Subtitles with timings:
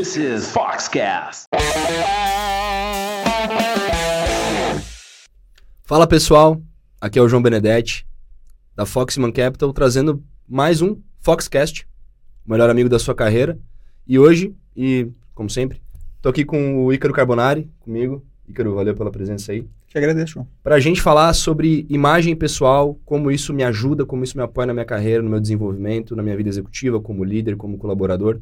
[0.00, 1.44] This is Foxcast.
[5.84, 6.58] Fala pessoal,
[6.98, 8.06] aqui é o João Benedetti,
[8.74, 11.86] da Foxman Capital, trazendo mais um Foxcast,
[12.46, 13.58] o melhor amigo da sua carreira.
[14.08, 15.82] E hoje, e como sempre,
[16.22, 18.24] tô aqui com o Ícaro Carbonari, comigo.
[18.48, 19.66] Ícaro, valeu pela presença aí.
[19.86, 20.48] Que agradeço, João.
[20.62, 24.72] Pra gente falar sobre imagem pessoal, como isso me ajuda, como isso me apoia na
[24.72, 28.40] minha carreira, no meu desenvolvimento, na minha vida executiva, como líder, como colaborador.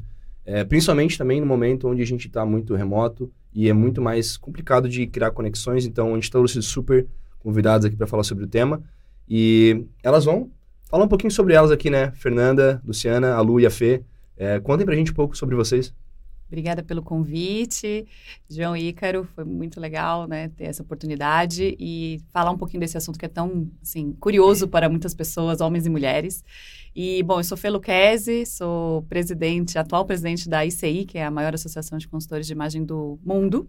[0.51, 4.39] É, principalmente também no momento onde a gente está muito remoto e é muito mais
[4.39, 5.85] complicado de criar conexões.
[5.85, 7.07] Então, a gente trouxe super
[7.39, 8.83] convidadas aqui para falar sobre o tema.
[9.29, 10.51] E elas vão
[10.89, 12.13] falar um pouquinho sobre elas aqui, né?
[12.13, 14.03] Fernanda, Luciana, a Lu e a Fê.
[14.39, 15.93] É, contem pra gente um pouco sobre vocês.
[16.49, 18.07] Obrigada pelo convite,
[18.49, 19.25] João Ícaro.
[19.35, 23.29] Foi muito legal, né, ter essa oportunidade e falar um pouquinho desse assunto que é
[23.29, 26.43] tão, assim, curioso para muitas pessoas, homens e mulheres.
[26.97, 31.31] E, bom, eu sou Fê Luquezzi, sou presidente, atual presidente da ICI, que é a
[31.31, 33.69] maior associação de consultores de imagem do mundo,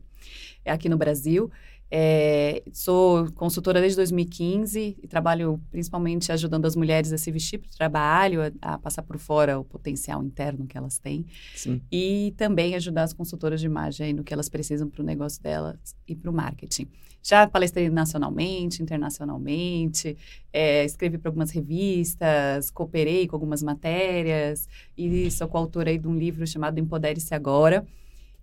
[0.63, 1.51] é aqui no Brasil.
[1.91, 7.67] É, sou consultora desde 2015 e trabalho principalmente ajudando as mulheres a se vestir para
[7.67, 11.25] o trabalho, a, a, passar por fora o potencial interno que elas têm.
[11.55, 11.81] Sim.
[11.91, 15.95] E também ajudar as consultoras de imagem no que elas precisam para o negócio delas
[16.07, 16.87] e para o marketing.
[17.21, 20.15] Já palestrei nacionalmente, internacionalmente,
[20.53, 26.47] é, escrevi para algumas revistas, cooperei com algumas matérias e sou coautora de um livro
[26.47, 27.85] chamado Empodere-se Agora,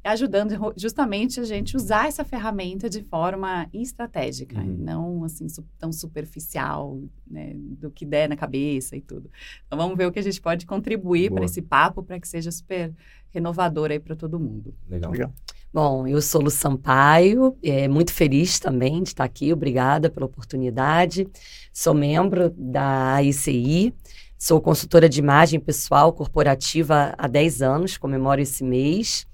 [0.07, 4.77] ajudando justamente a gente usar essa ferramenta de forma estratégica, uhum.
[4.79, 5.47] não assim
[5.79, 9.31] tão superficial, né, do que der na cabeça e tudo.
[9.67, 12.51] Então vamos ver o que a gente pode contribuir para esse papo para que seja
[12.51, 12.95] super
[13.31, 14.75] renovador aí para todo mundo.
[14.89, 15.11] Legal.
[15.11, 15.33] Legal.
[15.73, 21.29] Bom, eu sou Lu Sampaio, é, muito feliz também de estar aqui, obrigada pela oportunidade.
[21.71, 23.93] Sou membro da ICI,
[24.39, 29.27] sou consultora de imagem pessoal corporativa há 10 anos, comemoro esse mês.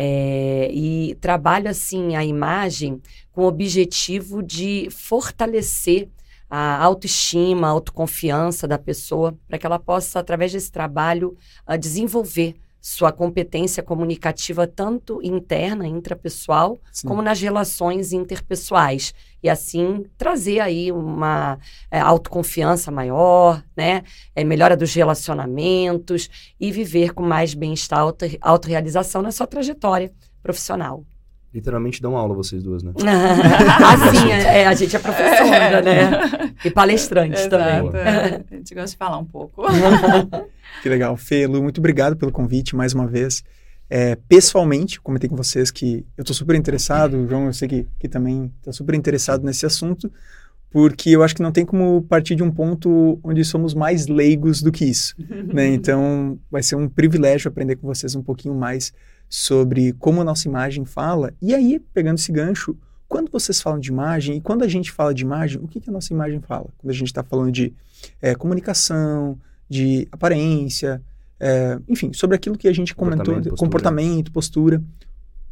[0.00, 6.08] É, e trabalho assim a imagem com o objetivo de fortalecer
[6.48, 11.36] a autoestima, a autoconfiança da pessoa, para que ela possa, através desse trabalho,
[11.68, 17.08] uh, desenvolver sua competência comunicativa tanto interna, intrapessoal, Sim.
[17.08, 19.14] como nas relações interpessoais.
[19.42, 21.58] E assim trazer aí uma
[21.90, 24.02] é, autoconfiança maior, né?
[24.34, 26.28] É, melhora dos relacionamentos
[26.58, 30.12] e viver com mais bem-estar, auto, autorrealização na sua trajetória
[30.42, 31.04] profissional.
[31.52, 32.92] Literalmente dão aula vocês duas, né?
[33.00, 36.10] assim, é, a gente é professora, né?
[36.64, 38.00] E palestrante Exato, também.
[38.00, 38.44] É.
[38.50, 39.62] A gente gosta de falar um pouco.
[40.82, 41.16] que legal.
[41.16, 43.44] Fê, Lu, muito obrigado pelo convite mais uma vez.
[43.88, 47.86] É, pessoalmente, comentei com vocês que eu estou super interessado, o João eu sei que,
[47.98, 50.12] que também está super interessado nesse assunto,
[50.68, 54.60] porque eu acho que não tem como partir de um ponto onde somos mais leigos
[54.60, 55.14] do que isso.
[55.54, 55.68] né?
[55.68, 58.92] Então, vai ser um privilégio aprender com vocês um pouquinho mais
[59.28, 61.32] sobre como a nossa imagem fala.
[61.40, 62.76] E aí, pegando esse gancho,
[63.08, 65.90] quando vocês falam de imagem e quando a gente fala de imagem, o que, que
[65.90, 66.68] a nossa imagem fala?
[66.78, 67.72] Quando a gente está falando de
[68.20, 69.38] é, comunicação,
[69.68, 71.02] de aparência,
[71.40, 74.82] é, enfim, sobre aquilo que a gente comentou, comportamento, comportamento postura.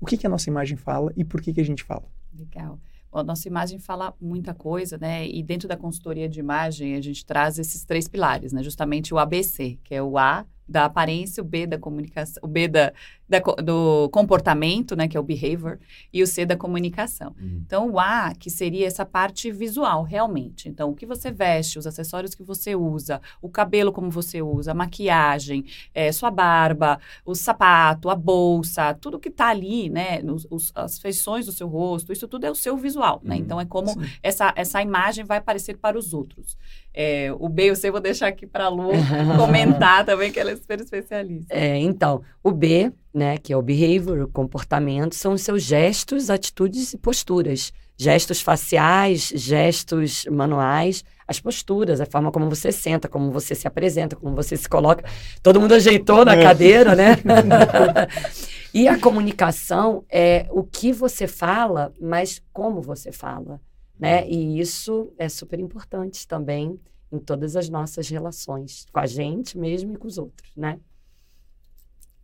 [0.00, 2.04] O que, que a nossa imagem fala e por que, que a gente fala?
[2.36, 2.78] Legal.
[3.10, 5.26] Bom, a nossa imagem fala muita coisa, né?
[5.26, 8.62] E dentro da consultoria de imagem, a gente traz esses três pilares, né?
[8.62, 12.66] Justamente o ABC, que é o A, da aparência, o B da comunicação, o B
[12.66, 12.92] da,
[13.28, 15.78] da, do comportamento, né, que é o behavior,
[16.12, 17.34] e o C da comunicação.
[17.40, 17.62] Uhum.
[17.64, 20.68] Então, o A, que seria essa parte visual, realmente.
[20.68, 24.72] Então, o que você veste, os acessórios que você usa, o cabelo como você usa,
[24.72, 30.46] a maquiagem, é, sua barba, o sapato, a bolsa, tudo que está ali, né, os,
[30.50, 33.36] os, as feições do seu rosto, isso tudo é o seu visual, né?
[33.36, 33.40] Uhum.
[33.40, 36.56] Então, é como essa, essa imagem vai aparecer para os outros.
[36.98, 38.88] É, o B e o C eu vou deixar aqui para a Lu
[39.36, 41.54] comentar também, que ela é super especialista.
[41.54, 46.30] É, então, o B, né, que é o behavior, o comportamento, são os seus gestos,
[46.30, 47.70] atitudes e posturas.
[47.98, 54.16] Gestos faciais, gestos manuais, as posturas, a forma como você senta, como você se apresenta,
[54.16, 55.04] como você se coloca.
[55.42, 56.42] Todo mundo ajeitou na é.
[56.42, 57.16] cadeira, né?
[58.72, 63.60] e a comunicação é o que você fala, mas como você fala
[63.98, 64.28] né?
[64.28, 69.94] E isso é super importante também em todas as nossas relações, com a gente mesmo
[69.94, 70.80] e com os outros, né?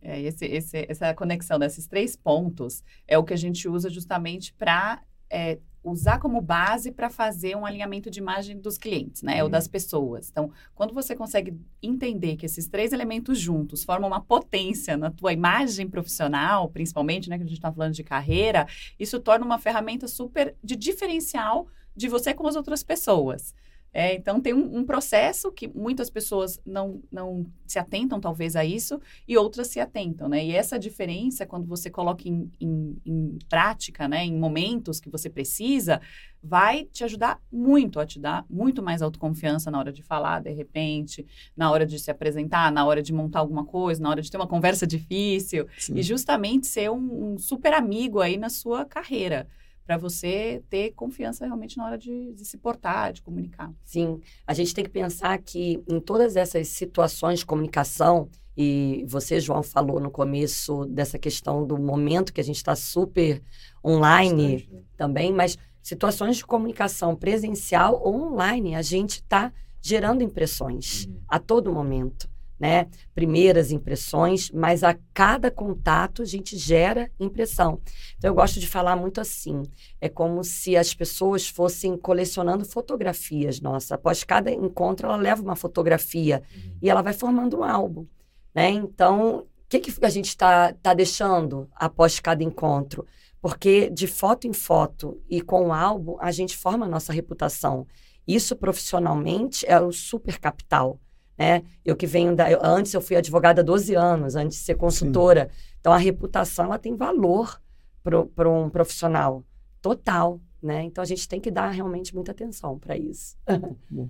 [0.01, 4.53] É, esse, esse, essa conexão desses três pontos é o que a gente usa justamente
[4.53, 5.01] para
[5.33, 9.37] é, usar como base para fazer um alinhamento de imagem dos clientes, né?
[9.37, 9.43] Uhum.
[9.43, 10.29] Ou das pessoas.
[10.29, 15.33] Então, quando você consegue entender que esses três elementos juntos formam uma potência na tua
[15.33, 17.37] imagem profissional, principalmente, né?
[17.37, 18.65] Que a gente está falando de carreira,
[18.97, 23.53] isso torna uma ferramenta super de diferencial de você com as outras pessoas.
[23.93, 28.65] É, então, tem um, um, processo que muitas pessoas não, não se atentam, talvez, a
[28.65, 30.43] isso, e outras se atentam, né?
[30.43, 35.29] E essa diferença, quando você coloca em, em, em prática, né, em momentos que você
[35.29, 36.01] precisa,
[36.41, 40.51] vai te ajudar muito a te dar muito mais autoconfiança na hora de falar, de
[40.51, 41.25] repente,
[41.55, 44.37] na hora de se apresentar, na hora de montar alguma coisa, na hora de ter
[44.37, 45.93] uma conversa difícil, Sim.
[45.95, 49.47] e justamente ser um, um super amigo aí na sua carreira
[49.85, 53.71] para você ter confiança realmente na hora de, de, se portar, de comunicar.
[53.83, 59.39] Sim, a gente tem que pensar que em todas essas situações de comunicação, e você,
[59.39, 63.41] João, falou no começo dessa questão do momento que a gente está super
[63.83, 64.81] online Bastante, né?
[64.95, 69.51] também, mas situações de comunicação presencial ou online, a gente está
[69.81, 71.17] gerando impressões uhum.
[71.27, 72.32] a todo momento
[72.63, 72.87] né?
[73.13, 77.81] Primeiras impressões, mas a cada contato a gente gera impressão.
[78.17, 79.63] Então eu gosto de falar muito assim,
[79.99, 83.59] é como se as pessoas fossem colecionando fotografias.
[83.59, 86.77] Nossa, após cada encontro ela leva uma fotografia uhum.
[86.81, 88.07] e ela vai formando um álbum,
[88.55, 88.69] né?
[88.69, 93.05] Então, o que, que a gente está tá deixando após cada encontro?
[93.41, 97.85] Porque de foto em foto e com o álbum, a gente forma a nossa reputação.
[98.25, 100.97] Isso profissionalmente é o super capital
[101.37, 101.63] né?
[101.83, 102.51] Eu que venho da.
[102.51, 105.49] Eu, antes eu fui advogada há 12 anos, antes de ser consultora.
[105.51, 105.75] Sim.
[105.79, 107.61] Então a reputação ela tem valor
[108.03, 109.43] para um profissional
[109.81, 110.83] total, né?
[110.83, 113.37] Então a gente tem que dar realmente muita atenção para isso.
[113.89, 114.09] Bom.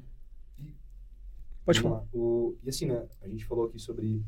[1.66, 2.04] Pode falar.
[2.14, 3.04] O, e assim, né?
[3.22, 4.22] A gente falou aqui sobre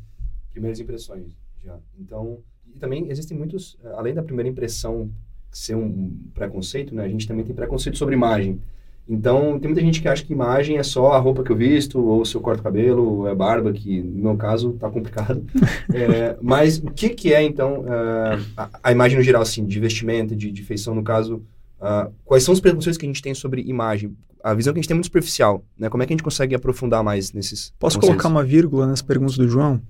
[0.51, 1.77] primeiras impressões já.
[1.99, 2.39] Então,
[2.73, 5.11] e também existem muitos, além da primeira impressão
[5.51, 7.03] ser um preconceito, né?
[7.03, 8.61] A gente também tem preconceito sobre imagem.
[9.07, 12.03] Então, tem muita gente que acha que imagem é só a roupa que eu visto,
[12.03, 15.45] ou se eu corto cabelo, ou é barba, que no meu caso tá complicado.
[15.93, 19.79] é, mas o que, que é, então, uh, a, a, imagem no geral, assim, de
[19.79, 21.43] vestimenta, de, de feição, no caso,
[21.79, 24.15] uh, quais são os preconceitos que a gente tem sobre imagem?
[24.43, 25.89] A visão que a gente tem é muito superficial, né?
[25.89, 29.37] Como é que a gente consegue aprofundar mais nesses Posso colocar uma vírgula nas perguntas
[29.37, 29.81] do João?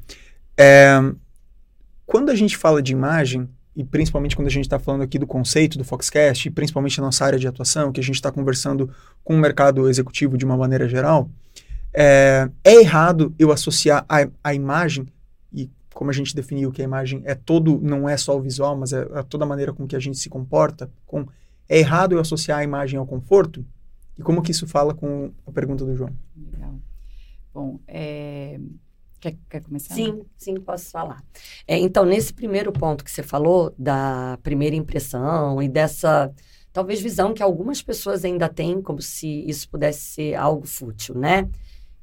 [0.57, 0.97] É,
[2.05, 5.27] quando a gente fala de imagem, e principalmente quando a gente está falando aqui do
[5.27, 8.89] conceito do Foxcast, e principalmente na nossa área de atuação, que a gente está conversando
[9.23, 11.29] com o mercado executivo de uma maneira geral,
[11.93, 15.07] é, é errado eu associar a, a, imagem,
[15.51, 18.77] e como a gente definiu que a imagem é todo, não é só o visual,
[18.77, 21.27] mas é, é toda a maneira com que a gente se comporta, com,
[21.67, 23.65] é errado eu associar a imagem ao conforto?
[24.17, 26.11] E como que isso fala com a pergunta do João?
[26.51, 26.75] Legal.
[27.53, 28.59] Bom, é,
[29.25, 29.95] Quer, quer começar?
[29.95, 31.23] Sim, sim, posso falar.
[31.67, 36.31] É, então, nesse primeiro ponto que você falou, da primeira impressão e dessa,
[36.71, 41.49] talvez, visão que algumas pessoas ainda têm, como se isso pudesse ser algo fútil, né?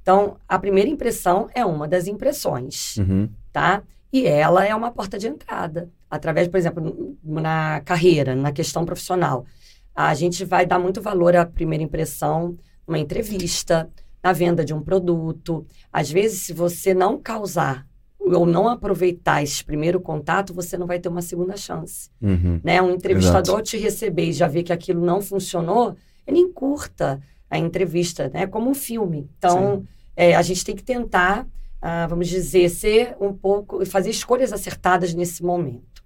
[0.01, 3.29] Então, a primeira impressão é uma das impressões, uhum.
[3.53, 3.85] tá?
[4.13, 5.89] E ela é uma porta de entrada.
[6.11, 9.47] Através, por exemplo, na carreira, na questão profissional.
[9.95, 13.89] A gente vai dar muito valor à primeira impressão numa entrevista,
[14.23, 15.67] na venda de um produto.
[15.93, 17.87] Às vezes, se você não causar
[18.19, 22.09] ou não aproveitar esse primeiro contato, você não vai ter uma segunda chance.
[22.21, 22.61] Uhum.
[22.63, 22.81] Né?
[22.81, 23.63] Um entrevistador Exato.
[23.63, 25.97] te receber e já ver que aquilo não funcionou,
[26.27, 27.21] ele encurta
[27.51, 28.47] a entrevista, né?
[28.47, 29.29] Como um filme.
[29.37, 29.85] Então,
[30.17, 31.47] é, a gente tem que tentar,
[31.83, 36.03] ah, vamos dizer, ser um pouco, fazer escolhas acertadas nesse momento.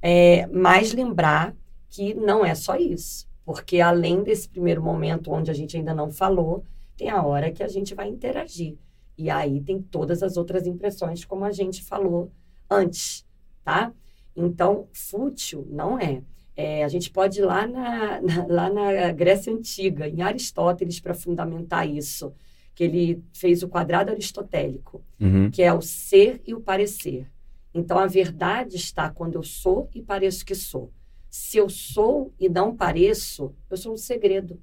[0.00, 1.54] É, mas lembrar
[1.90, 3.26] que não é só isso.
[3.44, 6.64] Porque além desse primeiro momento onde a gente ainda não falou,
[6.96, 8.76] tem a hora que a gente vai interagir.
[9.18, 12.30] E aí tem todas as outras impressões, como a gente falou
[12.70, 13.24] antes,
[13.64, 13.92] tá?
[14.34, 16.22] Então, fútil não é.
[16.54, 21.14] é a gente pode ir lá na, na, lá na Grécia Antiga, em Aristóteles, para
[21.14, 22.34] fundamentar isso,
[22.74, 25.50] que ele fez o quadrado aristotélico, uhum.
[25.50, 27.26] que é o ser e o parecer.
[27.72, 30.92] Então, a verdade está quando eu sou e pareço que sou.
[31.30, 34.60] Se eu sou e não pareço, eu sou um segredo.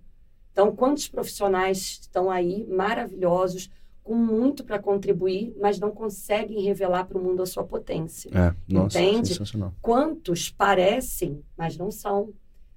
[0.54, 3.70] Então, quantos profissionais estão aí maravilhosos,
[4.04, 8.30] com muito para contribuir, mas não conseguem revelar para o mundo a sua potência.
[8.30, 9.30] É, nossa, Entende?
[9.30, 9.74] Sensacional.
[9.82, 12.32] Quantos parecem, mas não são.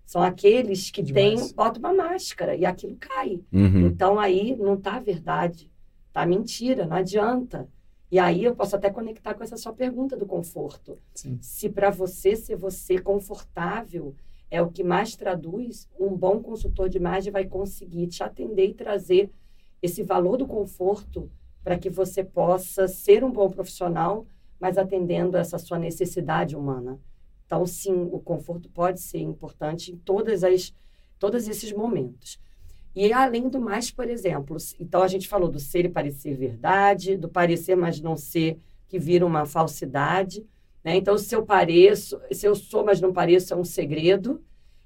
[0.07, 3.41] São aqueles que têm, botam uma máscara e aquilo cai.
[3.53, 3.89] Uhum.
[3.89, 5.69] Então aí não está a verdade,
[6.13, 7.69] tá mentira, não adianta.
[8.09, 10.97] E aí eu posso até conectar com essa sua pergunta do conforto.
[11.13, 11.39] Sim.
[11.43, 14.15] Se para você ser você confortável
[14.51, 18.75] é o que mais traduz, um bom consultor de imagem vai conseguir te atender e
[18.75, 19.31] trazer
[19.83, 21.31] esse valor do conforto
[21.63, 24.27] para que você possa ser um bom profissional,
[24.59, 26.99] mas atendendo essa sua necessidade humana.
[27.45, 30.73] Então, sim, o conforto pode ser importante em todas as,
[31.19, 32.39] todos esses momentos.
[32.95, 37.17] E além do mais, por exemplo, então a gente falou do ser e parecer verdade,
[37.17, 40.47] do parecer, mas não ser, que vira uma falsidade.
[40.87, 40.95] Né?
[40.95, 44.41] Então, se eu pareço, se eu sou, mas não pareço, é um segredo.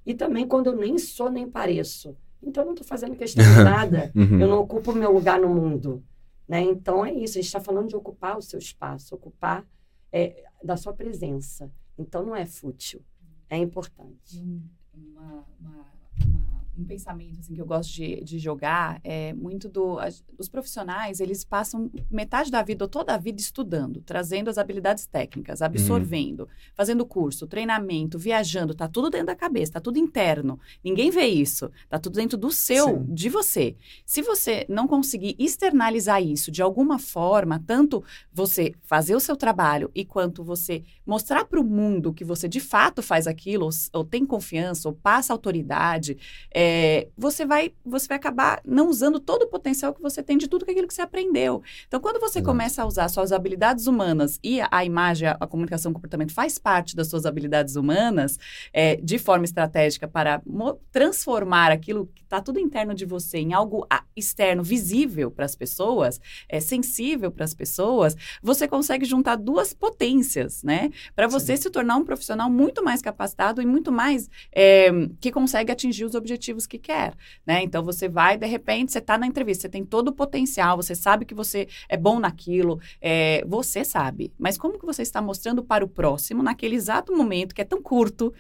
[0.07, 2.17] E também quando eu nem sou nem pareço.
[2.43, 4.11] então eu não estou fazendo questão de nada.
[4.17, 4.41] Uhum.
[4.41, 6.03] Eu não ocupo o meu lugar no mundo.
[6.49, 6.63] Né?
[6.63, 9.63] Então é isso, a gente está falando de ocupar o seu espaço, ocupar
[10.11, 11.71] é, da sua presença.
[11.99, 13.03] Então não é fútil,
[13.51, 14.39] é importante.
[14.39, 14.63] Um,
[14.95, 15.87] uma, uma,
[16.25, 16.50] uma,
[16.81, 19.99] um pensamento assim, que eu gosto de, de jogar é muito do.
[19.99, 24.57] as- os profissionais, eles passam metade da vida ou toda a vida estudando, trazendo as
[24.57, 30.59] habilidades técnicas, absorvendo, fazendo curso, treinamento, viajando, tá tudo dentro da cabeça, tá tudo interno.
[30.83, 31.71] Ninguém vê isso.
[31.89, 33.07] Tá tudo dentro do seu, Sim.
[33.15, 33.77] de você.
[34.07, 39.91] Se você não conseguir externalizar isso de alguma forma, tanto você fazer o seu trabalho
[39.95, 43.71] e quanto você mostrar para o mundo que você de fato faz aquilo, ou,
[44.01, 46.17] ou tem confiança, ou passa autoridade,
[46.51, 46.70] é,
[47.17, 50.65] você, vai, você vai acabar não usando todo o potencial que você tem de tudo
[50.69, 51.63] aquilo que você aprendeu.
[51.87, 52.51] Então, quando você Exato.
[52.51, 56.33] começa a usar suas habilidades humanas e a, a imagem, a, a comunicação, o comportamento
[56.33, 58.39] faz parte das suas habilidades humanas,
[58.73, 60.43] é, de forma estratégica para
[60.91, 66.21] transformar aquilo que está tudo interno de você em algo externo, visível para as pessoas,
[66.49, 70.91] é, sensível para as pessoas, você consegue juntar duas potências, né?
[71.15, 75.73] Para você se tornar um profissional muito mais capacitado e muito mais é, que consegue
[75.73, 77.15] atingir os objetivos que quer,
[77.47, 77.63] né?
[77.63, 80.95] Então você vai, de repente, você está na entrevista, você tem todo o potencial, você
[80.95, 84.33] sabe que você é bom naquilo, é, você sabe.
[84.39, 87.83] Mas como que você está mostrando para o próximo naquele exato momento que é tão
[87.83, 88.33] curto?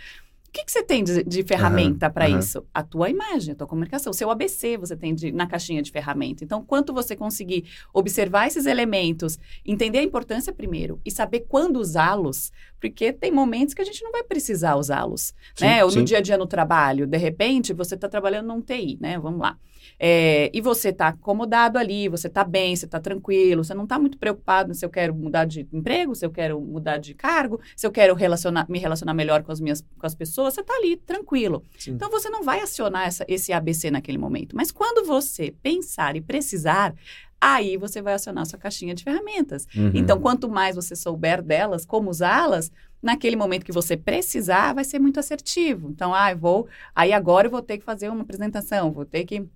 [0.48, 2.38] O que, que você tem de, de ferramenta para aham.
[2.40, 2.66] isso?
[2.74, 5.92] A tua imagem, a tua comunicação, o seu ABC você tem de- na caixinha de
[5.92, 6.42] ferramenta.
[6.42, 12.50] Então, quanto você conseguir observar esses elementos, entender a importância primeiro e saber quando usá-los,
[12.80, 15.84] porque tem momentos que a gente não vai precisar usá-los, né?
[15.84, 15.98] Ou sim.
[16.00, 19.18] no dia a dia no trabalho, de repente você está trabalhando num TI, né?
[19.18, 19.58] Vamos lá.
[19.98, 23.98] É, e você está acomodado ali, você está bem, você está tranquilo, você não está
[23.98, 27.86] muito preocupado se eu quero mudar de emprego, se eu quero mudar de cargo, se
[27.86, 30.96] eu quero relacionar, me relacionar melhor com as minhas com as pessoas, você está ali
[30.96, 31.64] tranquilo.
[31.78, 31.92] Sim.
[31.92, 34.54] Então você não vai acionar essa- esse ABC naquele momento.
[34.56, 36.94] Mas quando você pensar e precisar,
[37.40, 39.66] aí você vai acionar sua caixinha de ferramentas.
[39.74, 39.92] Uhum.
[39.94, 42.70] Então, quanto mais você souber delas, como usá-las,
[43.02, 45.88] naquele momento que você precisar, vai ser muito assertivo.
[45.90, 49.48] Então, ah, vou, aí agora eu vou ter que fazer uma apresentação, vou ter que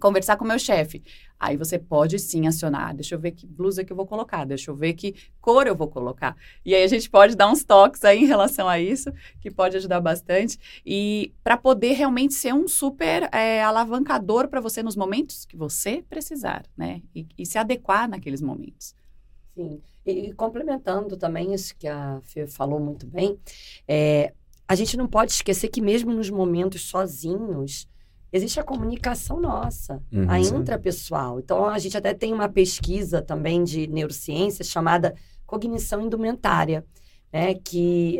[0.00, 1.02] conversar com o meu chefe.
[1.38, 4.70] Aí você pode sim acionar, deixa eu ver que blusa que eu vou colocar, deixa
[4.70, 6.36] eu ver que cor eu vou colocar.
[6.64, 9.76] E aí a gente pode dar uns toques aí em relação a isso, que pode
[9.76, 10.58] ajudar bastante.
[10.86, 16.02] E para poder realmente ser um super é, alavancador para você nos momentos que você
[16.08, 17.02] precisar, né?
[17.14, 18.94] E, e se adequar naqueles momentos.
[19.54, 19.80] Sim.
[20.04, 23.38] E, e complementando também isso que a Fê falou muito bem,
[23.86, 24.32] é,
[24.66, 27.86] a gente não pode esquecer que mesmo nos momentos sozinhos,
[28.36, 30.26] existe a comunicação nossa, Uhum.
[30.28, 31.38] a intrapessoal.
[31.38, 35.14] Então, a gente até tem uma pesquisa também de neurociência chamada
[35.46, 36.84] cognição indumentária,
[37.32, 38.18] né, que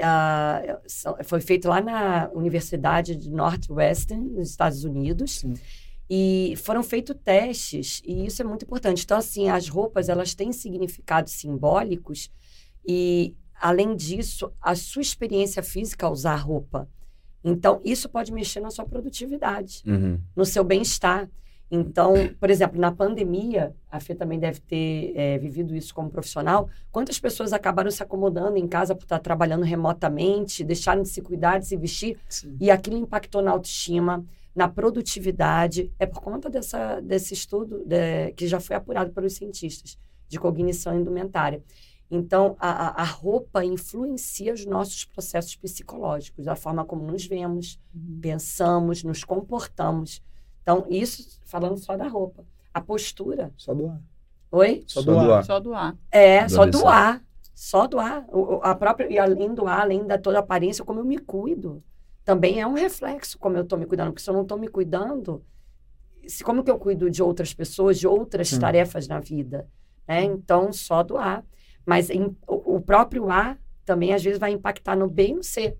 [0.87, 5.41] são- foi feito lá na Universidade de Northwestern, nos Estados Unidos.
[5.41, 5.55] Sim.
[6.09, 9.03] E foram feitos testes, e isso é muito importante.
[9.05, 12.31] Então, assim, as roupas, elas têm significados simbólicos,
[12.87, 16.89] e, além disso, a sua experiência física ao usar roupa.
[17.45, 20.19] Então, isso pode mexer na sua produtividade, Uhum.
[20.35, 21.29] no seu bem-estar.
[21.71, 26.69] Então, por exemplo, na pandemia, a Fê também deve ter eh, vivido isso como profissional.
[26.93, 31.59] Quantas pessoas acabaram se acomodando em casa por estar trabalhando remotamente, deixaram de se cuidar,
[31.59, 32.57] de se vestir, Sim.
[32.61, 34.25] e aquilo impactou na autoestima,
[34.55, 35.91] na produtividade.
[35.99, 39.99] É por conta dessa, desse estudo de- que já foi apurado pelos cientistas
[40.29, 41.63] de cognição indumentária.
[42.11, 47.81] Então, a, a- roupa influencia os nossos processos psicológicos, a forma como nos vemos,
[48.21, 50.23] pensamos, nos comportamos.
[50.63, 52.45] Então, isso falando só da roupa.
[52.73, 53.53] A postura.
[53.57, 54.01] Só doar.
[54.53, 54.85] Oi?
[54.87, 55.25] Só Só doar.
[55.27, 55.45] doar.
[55.45, 55.97] Só doar.
[56.11, 56.79] É, Do só ABC.
[56.83, 57.25] doar.
[57.55, 58.25] Só doar.
[58.29, 61.05] O- o- a própria, e além do ar, além da toda a aparência, como eu
[61.05, 61.83] me cuido.
[62.25, 64.09] Também é um reflexo como eu estou me cuidando.
[64.11, 65.45] Porque se eu não estou me cuidando,
[66.27, 68.59] se, como que eu cuido de outras pessoas, de outras Sim.
[68.61, 69.69] tarefas na vida?
[70.07, 70.23] Né?
[70.25, 71.45] Então, só doar.
[71.87, 75.43] Mas em- o, o próprio ar também, às vezes, vai impactar no B e no
[75.43, 75.77] C.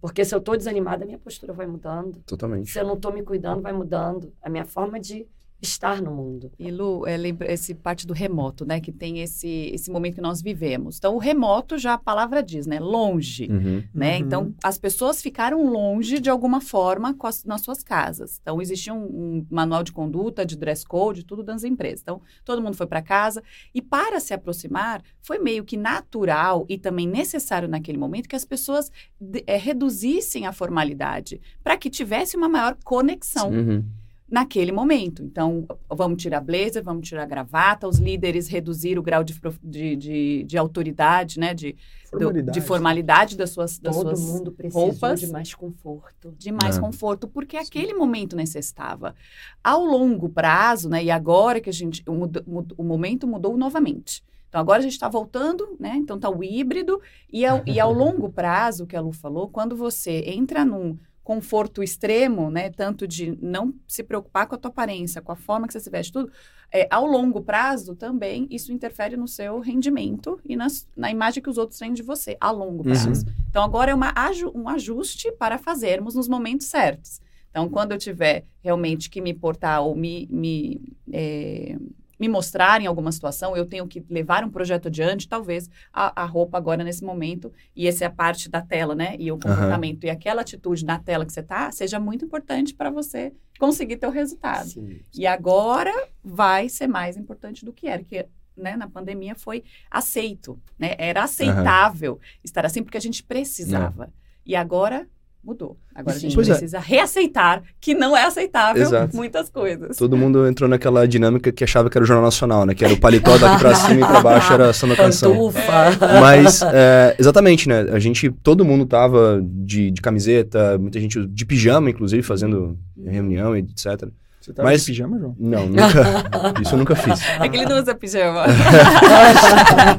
[0.00, 2.22] Porque se eu estou desanimada, a minha postura vai mudando.
[2.24, 2.70] Totalmente.
[2.70, 4.32] Se eu não estou me cuidando, vai mudando.
[4.40, 5.26] A minha forma de
[5.60, 6.52] estar no mundo.
[6.58, 8.80] E Lu, é, lembra esse parte do remoto, né?
[8.80, 10.98] Que tem esse, esse momento que nós vivemos.
[10.98, 12.78] Então, o remoto já a palavra diz, né?
[12.78, 13.48] Longe.
[13.50, 13.82] Uhum.
[13.92, 14.18] Né?
[14.18, 14.24] Uhum.
[14.24, 18.38] Então, as pessoas ficaram longe de alguma forma com as- nas suas casas.
[18.40, 22.02] Então, existia um, um manual de conduta, de dress code, tudo das empresas.
[22.02, 23.42] Então, todo mundo foi para casa.
[23.74, 28.44] E para se aproximar, foi meio que natural e também necessário naquele momento que as
[28.44, 33.50] pessoas de- eh, reduzissem a formalidade para que tivesse uma maior conexão.
[33.50, 33.84] Uhum.
[34.30, 35.22] Naquele momento.
[35.22, 40.44] Então, vamos tirar blazer, vamos tirar gravata, os líderes reduzir o grau de, de, de,
[40.44, 41.54] de autoridade, né?
[41.54, 42.58] De, do- Formalidade.
[42.60, 45.20] de formalidade das suas, das Todo suas mundo roupas.
[45.20, 46.34] de mais conforto.
[46.38, 46.80] de mais É.
[46.80, 49.14] conforto, porque aquele momento necessitava.
[49.62, 52.44] Ao longo prazo, né, e agora que a gente, o, mud-
[52.76, 54.22] o momento mudou novamente.
[54.48, 55.94] Então, agora a gente está voltando, né?
[55.96, 56.98] Então, está o híbrido.
[57.30, 60.96] E ao, e ao longo prazo, que a Lu falou, quando você entra num
[61.32, 62.70] conforto extremo, né?
[62.70, 65.90] Tanto de não se preocupar com a tua aparência, com a forma que você se
[65.90, 66.32] veste, tudo.
[66.70, 71.48] é, ao longo prazo, também, isso interfere no seu rendimento e nas- na imagem que
[71.48, 72.92] os outros têm de você, a longo Uhum.
[72.92, 73.24] prazo.
[73.48, 74.12] Então, agora é uma
[74.54, 77.20] um ajuste para fazermos nos momentos certos.
[77.50, 80.78] Então, quando eu tiver realmente que me portar ou me, me,
[81.10, 81.76] é,
[82.18, 86.24] me mostrar em alguma situação, eu tenho que levar um projeto adiante, talvez a, a
[86.24, 89.14] roupa agora nesse momento, e essa é a parte da tela, né?
[89.18, 92.90] E o comportamento e aquela atitude na tela que você tá, seja muito importante para
[92.90, 94.68] você conseguir ter o resultado.
[94.68, 95.00] Sim.
[95.14, 100.60] E agora vai ser mais importante do que era, que né, na pandemia foi aceito,
[100.78, 100.94] né?
[100.98, 104.12] Era aceitável estar assim porque a gente precisava.
[104.44, 105.08] E agora
[105.48, 105.76] mudou.
[105.94, 106.52] Agora a gente Pois é.
[106.52, 109.16] precisa reaceitar que não é aceitável Exato.
[109.16, 109.96] muitas coisas.
[109.96, 112.74] Todo mundo entrou naquela dinâmica que achava que era o Jornal Nacional, né?
[112.74, 115.32] Que era o paletó daqui pra cima e pra baixo era samba canção.
[115.32, 116.20] Pantufa.
[116.20, 117.86] Mas, é, exatamente, né?
[117.90, 123.56] A gente, todo mundo tava de, de camiseta, muita gente de pijama, inclusive, fazendo reunião
[123.56, 124.08] e etc.
[124.40, 125.34] Você tava Mas- de pijama, João?
[125.38, 125.82] Não, nunca.
[126.62, 127.20] Isso eu nunca fiz.
[127.40, 128.44] É que ele não usa pijama.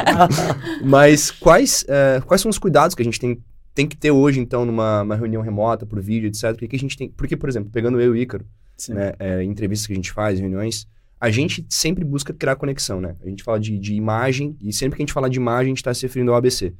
[0.84, 3.38] Mas quais, é, quais são os cuidados que a gente tem,
[3.80, 6.52] tem que ter hoje, então, numa uma reunião remota, por vídeo, etc?
[6.52, 8.46] Porque, que a gente tem, porque, por exemplo, pegando eu e o Ícaro,
[8.76, 8.94] Sim.
[8.94, 10.86] né, é, entrevistas que a gente faz, reuniões,
[11.18, 13.16] a gente sempre busca criar conexão, né?
[13.24, 15.70] A gente fala de, de imagem, e sempre que a gente fala de imagem, a
[15.70, 16.74] gente está se referindo ao ABC.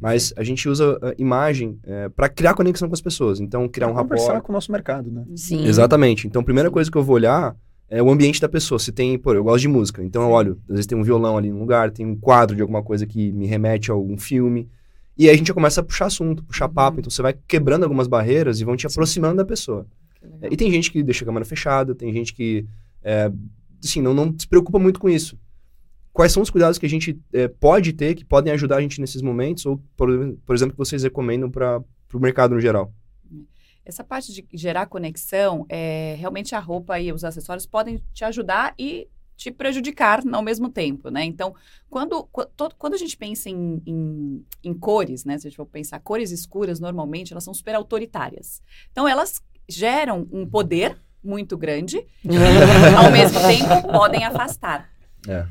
[0.00, 1.76] Mas a gente usa a imagem
[2.14, 3.40] para criar conexão com as pessoas.
[3.40, 4.46] Então, criar um Pra conversar rapport.
[4.46, 5.24] com o nosso mercado, né?
[5.34, 5.66] Sim.
[5.66, 6.28] Exatamente.
[6.28, 7.56] Então, a primeira coisa que eu vou olhar
[7.90, 8.78] é o ambiente da pessoa.
[8.78, 11.36] Se tem, pô, eu gosto de música, então eu olho, às vezes tem um violão
[11.36, 14.68] ali no lugar, tem um quadro de alguma coisa que me remete a algum filme.
[15.16, 16.98] E aí a gente já começa a puxar assunto, puxar papo.
[17.00, 19.86] Então você vai quebrando algumas barreiras e vão te aproximando da pessoa.
[20.42, 22.66] É, E tem gente que deixa a câmera fechada, tem gente que,
[23.02, 23.30] é,
[23.82, 25.38] assim, não, não se preocupa muito com isso.
[26.12, 29.00] Quais são os cuidados que a gente é, pode ter, que podem ajudar a gente
[29.00, 30.08] nesses momentos, ou, por,
[30.46, 32.92] por exemplo, que vocês recomendam para o mercado no geral?
[33.84, 38.74] Essa parte de gerar conexão, é, realmente a roupa e os acessórios podem te ajudar
[38.78, 41.24] e te prejudicar ao mesmo tempo, né?
[41.24, 41.54] Então,
[41.90, 45.36] quando, qu- to- quando a gente pensa em, em, em cores, né?
[45.38, 48.62] Se a gente for pensar, cores escuras, normalmente, elas são super autoritárias.
[48.92, 52.28] Então, elas geram um poder muito grande e,
[53.02, 54.90] ao mesmo tempo, podem afastar.
[55.26, 55.46] É.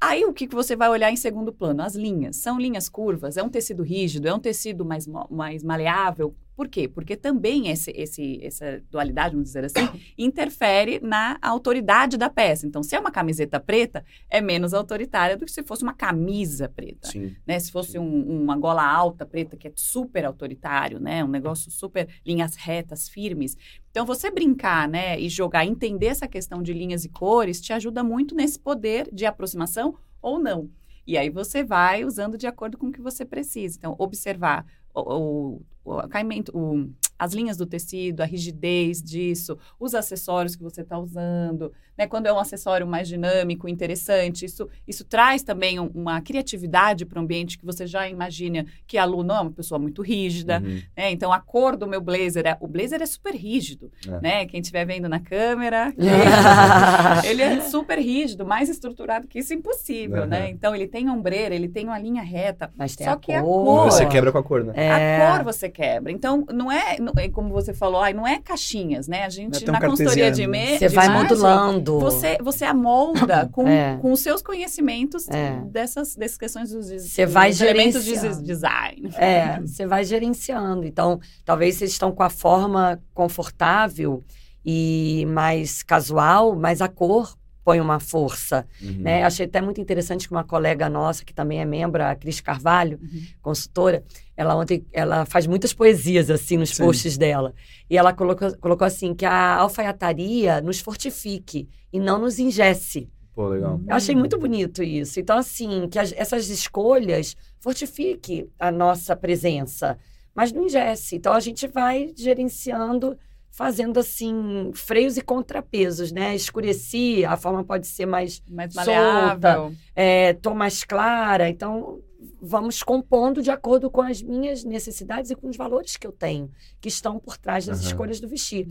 [0.00, 1.80] Aí o que, que você vai olhar em segundo plano?
[1.80, 2.34] As linhas.
[2.36, 3.36] São linhas curvas?
[3.36, 4.26] É um tecido rígido?
[4.26, 6.34] É um tecido mais, mais maleável?
[6.54, 6.86] Por quê?
[6.86, 9.88] Porque também esse, esse, essa dualidade, vamos dizer assim,
[10.18, 12.66] interfere na autoridade da peça.
[12.66, 16.68] Então, se é uma camiseta preta, é menos autoritária do que se fosse uma camisa
[16.68, 17.34] preta Sim.
[17.46, 17.58] né?
[17.58, 21.24] Se fosse um- uma gola alta, preta, que é super autoritário, né?
[21.24, 23.56] Um negócio super linhas retas, firmes.
[23.90, 25.18] Então, você brincar, né?
[25.18, 29.24] E jogar, entender essa questão de linhas e cores, te ajuda muito nesse poder de
[29.24, 30.68] aproximação ou não.
[31.06, 33.76] E aí você vai usando de acordo com o que você precisa.
[33.76, 39.94] Então, observar o, o, o caimento, o- as linhas do tecido, a rigidez disso, os
[39.94, 42.04] acessórios que você está usando, né?
[42.06, 47.20] Quando é um acessório mais dinâmico, interessante, isso, isso traz também um- uma criatividade para
[47.20, 50.60] o ambiente que você já imagina que a Lu não é uma pessoa muito rígida,
[50.64, 50.80] Uhum.
[50.96, 51.12] né?
[51.12, 54.20] Então, a cor do meu blazer, é, o blazer é super rígido, É.
[54.20, 54.46] né?
[54.46, 55.92] Quem estiver vendo na câmera,
[57.24, 60.28] ele é super rígido, mais estruturado que isso, impossível, Uhum.
[60.28, 60.50] né?
[60.50, 62.72] Então, ele tem ombreira, ele tem uma linha reta.
[62.76, 63.64] Mas tem Só a que a cor.
[63.64, 64.72] cor- Você quebra com a cor, né?
[64.74, 64.90] É.
[65.26, 66.12] A cor você quebra.
[66.12, 69.24] Então, não é, não- é como você falou, ai, não é caixinhas, né?
[69.24, 70.78] A gente, tão na consultoria de, cartesiano, né?
[70.78, 71.98] Você de vai imagem, modulando.
[71.98, 73.96] Você, você amolda com, É.
[74.00, 75.60] com os seus conhecimentos É.
[75.66, 79.10] dessas, dessas questões dos, Você vai dos elementos de design.
[79.16, 80.84] É, você vai gerenciando.
[80.86, 84.22] Então, talvez vocês estão com a forma confortável
[84.64, 89.02] e mais casual, mas a cor põe uma força, Uhum.
[89.02, 89.22] né?
[89.24, 92.98] Achei até muito interessante que uma colega nossa, que também é membro, a Cris Carvalho,
[93.02, 93.22] Uhum.
[93.40, 94.02] consultora,
[94.36, 96.84] ela ontem, ela faz muitas poesias, assim, nos Sim.
[96.84, 97.54] posts dela.
[97.88, 103.08] E ela colocou, colocou assim, que a alfaiataria nos fortifique e não nos ingesse.
[103.34, 103.80] Pô, legal.
[103.88, 105.18] Eu achei muito bonito isso.
[105.18, 109.96] Então, assim, que as- essas escolhas fortifique a nossa presença,
[110.34, 111.16] mas não ingesse.
[111.16, 113.16] Então, a gente vai gerenciando,
[113.54, 116.34] fazendo, assim, freios e contrapesos, né?
[116.34, 119.70] Escureci, a forma pode ser mais, Mais Solta.
[119.94, 121.50] é, tom mais clara.
[121.50, 122.00] Então,
[122.40, 126.50] vamos compondo de acordo com as minhas necessidades e com os valores que eu tenho,
[126.80, 127.88] que estão por trás das Aham.
[127.88, 128.66] escolhas do vestir.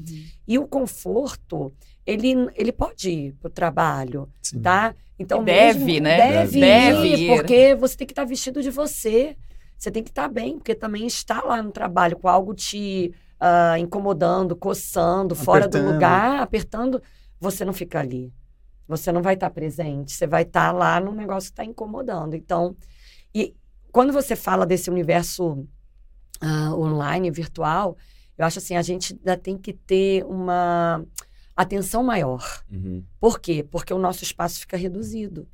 [0.47, 1.71] E o conforto,
[2.03, 4.61] ele, ele pode ir para o trabalho, Sim.
[4.61, 4.95] tá?
[5.19, 6.17] Então deve, mesmo- né?
[6.17, 7.27] Deve, Deve ir, ir.
[7.35, 9.37] porque você tem que estar vestido de você.
[9.77, 13.79] Você tem que estar bem, porque também estar lá no trabalho com algo te ah,
[13.79, 15.93] incomodando, coçando, fora do Apertando.
[15.93, 17.01] lugar, apertando,
[17.39, 18.31] você não fica ali.
[18.87, 20.11] Você não vai estar presente.
[20.11, 22.35] Você vai estar lá no negócio que está incomodando.
[22.35, 22.75] Então,
[23.33, 23.55] e
[23.91, 25.67] quando você fala desse universo
[26.39, 27.97] ah, online, virtual,
[28.37, 31.03] eu acho assim, a gente ainda tem que ter uma
[31.55, 32.63] atenção maior.
[32.71, 33.03] Uhum.
[33.19, 33.63] Por quê?
[33.63, 35.47] Porque o nosso espaço fica reduzido.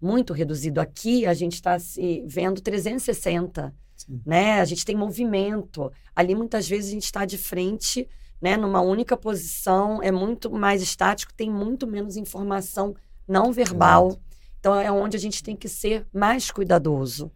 [0.00, 0.80] Muito reduzido.
[0.80, 4.20] Aqui a gente está se vendo 360, Sim.
[4.24, 4.60] né?
[4.60, 5.90] A gente tem movimento.
[6.14, 8.08] Ali muitas vezes a gente está de frente,
[8.40, 8.56] né?
[8.56, 12.94] Numa única posição, é muito mais estático, tem muito menos informação
[13.26, 14.08] não verbal.
[14.08, 14.22] Exato.
[14.60, 17.30] Então é onde a gente tem que ser mais cuidadoso.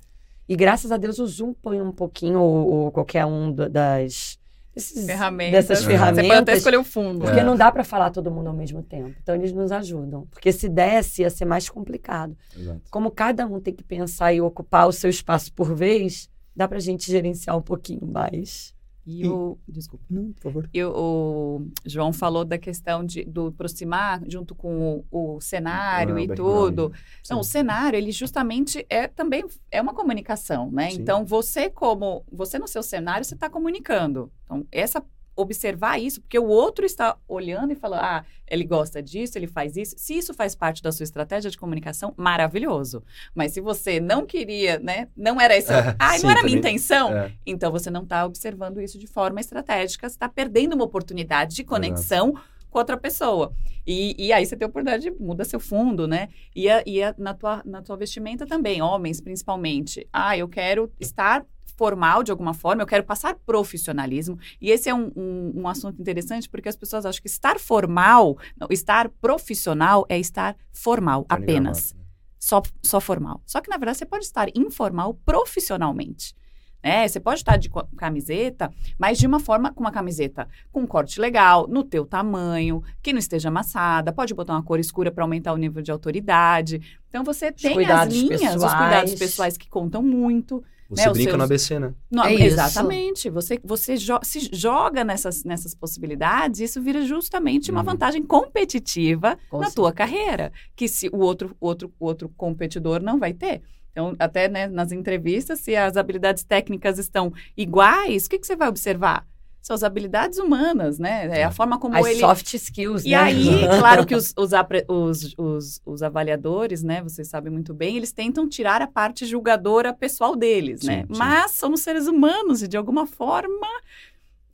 [0.49, 4.39] E graças a Deus o Zoom põe um pouquinho, ou, ou qualquer um da- das
[4.75, 5.53] desses- Ferramentas.
[5.67, 5.91] dessas Uhum.
[5.93, 7.21] Você pode até ferramentas escolher o fundo.
[7.21, 7.45] porque É.
[7.45, 9.15] não dá para falar todo mundo ao mesmo tempo.
[9.23, 10.27] Então eles nos ajudam.
[10.31, 12.37] Porque se desse, ia ser mais complicado.
[12.59, 12.81] Exato.
[12.91, 16.79] Como cada um tem que pensar e ocupar o seu espaço por vez, dá pra
[16.79, 18.75] gente gerenciar um pouquinho mais.
[19.05, 19.59] E o.
[19.67, 20.05] Desculpa.
[20.09, 20.71] Não, por favor.
[20.73, 26.17] E o, o João falou da questão de, do aproximar junto com o, o cenário
[26.17, 26.93] Ah, e tudo.
[27.29, 30.91] Não, o cenário, ele justamente é também é uma comunicação, né?
[30.91, 31.01] Sim.
[31.01, 32.25] Então, você como...
[32.31, 34.31] Você no seu cenário, você está comunicando.
[34.45, 35.05] Então, essa...
[35.35, 39.77] Observar isso, porque o outro está olhando e falando, ah, ele gosta disso, ele faz
[39.77, 39.95] isso.
[39.97, 43.03] Se isso faz parte da sua estratégia de comunicação, maravilhoso.
[43.35, 45.09] Mas se você não queria, né?
[45.17, 45.73] Não era isso.
[45.73, 47.17] É, ah, sim, não era a minha intenção.
[47.17, 47.33] É.
[47.47, 51.65] Então você não está observando isso de forma estratégica, você está perdendo uma oportunidade de
[51.65, 52.35] conexão
[52.73, 53.53] com outra pessoa.
[53.87, 56.29] E, e aí você tem a oportunidade de muda seu fundo, né?
[56.57, 60.09] E, a- e a- na, tua, na tua vestimenta também, homens principalmente.
[60.13, 61.45] Ah, eu quero estar
[61.77, 64.39] formal de alguma forma, eu quero passar profissionalismo.
[64.61, 68.37] E esse é um, um, um assunto interessante porque as pessoas acham que estar formal,
[68.59, 72.01] não, estar profissional é estar formal e apenas né?
[72.39, 73.43] só, só formal.
[73.47, 76.35] Só que, na verdade, você pode estar informal profissionalmente.
[76.83, 77.07] Né?
[77.07, 81.21] Você pode estar de camiseta, mas de uma forma com uma camiseta com um corte
[81.21, 85.53] legal, no teu tamanho, que não esteja amassada, pode botar uma cor escura para aumentar
[85.53, 86.99] o nível de autoridade.
[87.09, 88.75] Então você tem as linhas, os pessoais.
[88.75, 90.63] cuidados pessoais que contam muito.
[90.91, 91.95] Você Né, os brinca seus- no ABC, né?
[92.11, 92.45] Não, É isso.
[92.45, 93.31] exatamente.
[93.31, 97.87] Você, você jo- se joga nessas, nessas possibilidades, isso vira justamente uma Uhum.
[97.87, 103.33] vantagem competitiva Com na tua carreira, que se o outro, outro, outro competidor não vai
[103.33, 103.63] ter.
[103.93, 108.57] Então, até né, nas entrevistas, se as habilidades técnicas estão iguais, o que, que você
[108.57, 109.27] vai observar?
[109.61, 111.29] São as habilidades humanas, né?
[111.39, 112.19] É a forma como As ele.
[112.21, 113.17] soft skills, E né?
[113.19, 113.37] aí,
[113.79, 118.11] claro que os, os, apre- os, os, os avaliadores, né, vocês sabem muito bem, eles
[118.13, 121.03] tentam tirar a parte julgadora pessoal deles, né?
[121.03, 121.19] Sim, sim.
[121.19, 123.69] Mas somos seres humanos e, de alguma forma,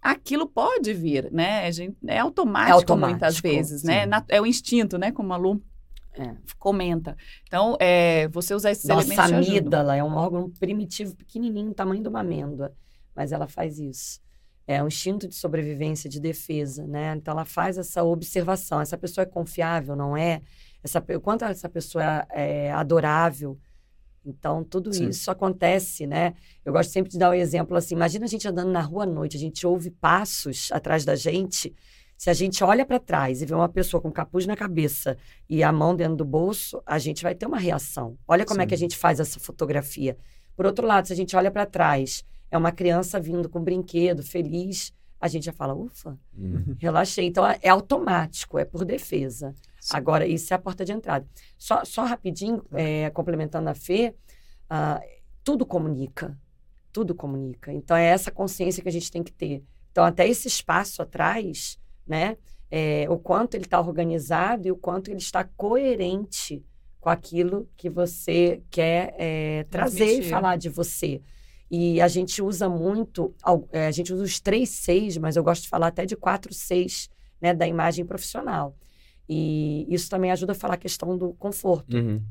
[0.03, 1.71] aquilo pode vir, né?
[2.07, 4.03] É, automático É automático, muitas vezes, né?
[4.03, 4.09] sim.
[4.11, 5.11] Na- é o instinto, né?
[5.13, 5.63] Como a Lu
[6.19, 6.35] É.
[6.59, 7.17] comenta.
[7.47, 9.51] Então, é, você usar esses Nossa elementos ajudam.
[9.51, 12.73] amígdala é um órgão primitivo, pequenininho, tamanho de uma amêndoa,
[13.15, 14.21] mas ela faz isso.
[14.67, 17.15] É um instinto de sobrevivência, de defesa, né?
[17.17, 18.83] Então ela faz essa observação.
[18.83, 20.43] Essa pessoa é confiável, não é?
[20.85, 23.59] Essa, quanto essa pessoa é, é adorável.
[24.27, 25.09] Então tudo Sim.
[25.09, 26.35] isso acontece, né?
[26.65, 27.95] Eu gosto sempre de dar o exemplo assim.
[27.95, 31.75] Imagina a gente andando na rua à noite, a gente ouve passos atrás da gente.
[32.19, 35.17] Se a gente olha para trás e vê uma pessoa com capuz na cabeça
[35.49, 38.19] e a mão dentro do bolso, a gente vai ter uma reação.
[38.27, 38.69] Olha como é Sim.
[38.69, 40.19] que a gente faz essa fotografia.
[40.57, 43.65] Por outro lado, se a gente olha para trás, é uma criança vindo com um
[43.65, 46.77] brinquedo, feliz, a gente já fala, ufa, Uhum.
[46.81, 47.27] relaxei.
[47.27, 49.55] Então é é automático, é por defesa.
[49.81, 49.97] Sim.
[49.97, 51.25] Agora, isso é a porta de entrada.
[51.57, 54.13] Só, só rapidinho, é, complementando a Fê,
[54.69, 55.01] ah,
[55.45, 56.37] tudo comunica.
[56.93, 57.73] Tudo comunica.
[57.73, 59.63] Então, é essa consciência que a gente tem que ter.
[59.93, 61.78] Então, até esse espaço atrás,
[62.09, 62.37] né?
[62.71, 66.63] é, o quanto ele está organizado e o quanto ele está coerente
[67.01, 71.23] com aquilo que você quer é, trazer e falar de você.
[71.71, 73.35] E a gente usa muito,
[73.73, 76.53] é, a gente usa os três seis, mas eu gosto de falar até de quatro
[76.53, 77.09] seis,
[77.41, 78.77] né, da imagem profissional.
[79.29, 82.23] E isso também ajuda a falar a questão do conforto, Uhum.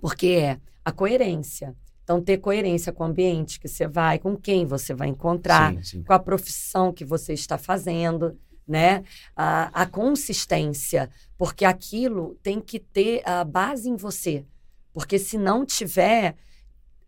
[0.00, 1.74] porque é a coerência.
[2.02, 5.82] Então, ter coerência com o ambiente que você vai, com quem você vai encontrar, Sim,
[5.82, 6.02] sim.
[6.02, 9.02] com a profissão que você está fazendo, né?
[9.36, 14.44] A, a consistência, porque aquilo tem que ter a base em você.
[14.92, 16.36] Porque se não tiver,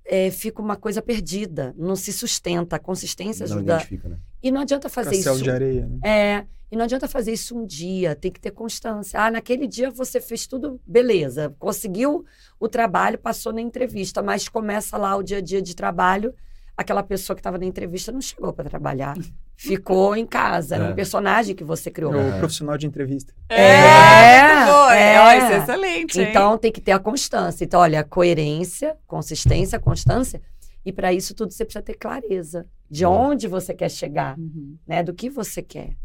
[0.05, 2.77] é, fica uma coisa perdida, não se sustenta.
[2.77, 3.75] A consistência Não ajuda.
[3.75, 4.19] identifica, né?
[4.43, 5.45] E não adianta fazer Castelo isso.
[5.45, 5.87] de areia.
[5.87, 5.99] Né?
[6.05, 9.21] É, E não adianta fazer isso um dia, tem que ter constância.
[9.21, 12.25] Ah, naquele dia você fez tudo, beleza, conseguiu
[12.59, 16.35] o trabalho, passou na entrevista, mas começa lá o dia a dia de trabalho,
[16.77, 19.15] aquela pessoa que estava na entrevista não chegou para trabalhar,
[19.57, 20.91] ficou em casa, era É.
[20.91, 22.13] um personagem que você criou.
[22.13, 22.39] O Aham.
[22.39, 23.33] profissional de entrevista.
[23.49, 25.21] É, Boa, é.
[25.21, 26.21] ó, isso é excelente.
[26.21, 26.27] hein?
[26.31, 27.65] Então tem que ter a constância.
[27.65, 30.41] Então, olha, coerência, consistência, constância.
[30.85, 33.17] E para isso tudo você precisa ter clareza de Boa.
[33.17, 34.77] onde você quer chegar, Uhum.
[34.87, 35.03] né?
[35.03, 35.97] Do que você quer.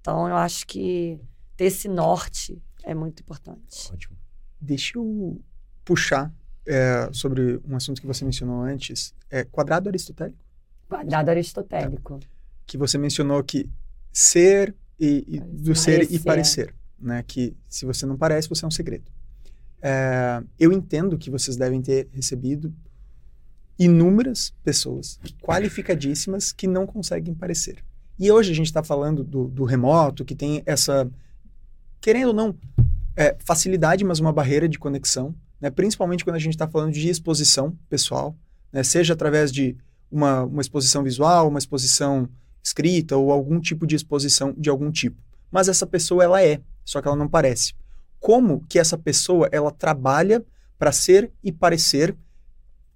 [0.00, 1.18] Então eu acho que
[1.56, 3.90] ter esse norte é muito importante.
[3.92, 4.16] Ótimo.
[4.60, 5.40] Deixa eu
[5.84, 6.30] puxar
[6.66, 10.38] é, sobre um assunto que você mencionou antes, é quadrado aristotélico,
[10.88, 12.20] Quadrado aristotélico.
[12.66, 13.68] que você mencionou que
[14.12, 16.24] ser e, e do ser e Parecer.
[16.24, 17.22] parecer, né?
[17.26, 19.10] Que se você não parece, você é um segredo.
[19.82, 22.72] É, eu entendo que vocês devem ter recebido
[23.78, 27.84] inúmeras pessoas qualificadíssimas que não conseguem parecer.
[28.18, 31.08] E hoje a gente está falando do, do remoto, que tem essa,
[32.00, 32.56] querendo ou não,
[33.14, 35.34] é, facilidade, mas uma barreira de conexão,
[35.66, 35.70] né?
[35.70, 38.36] principalmente quando a gente está falando de exposição pessoal,
[38.72, 38.84] né?
[38.84, 39.76] seja através de
[40.10, 42.28] uma, uma exposição visual, uma exposição
[42.62, 45.20] escrita ou algum tipo de exposição de algum tipo.
[45.50, 47.74] Mas essa pessoa ela é, só que ela não parece.
[48.20, 50.44] Como que essa pessoa ela trabalha
[50.78, 52.16] para ser e parecer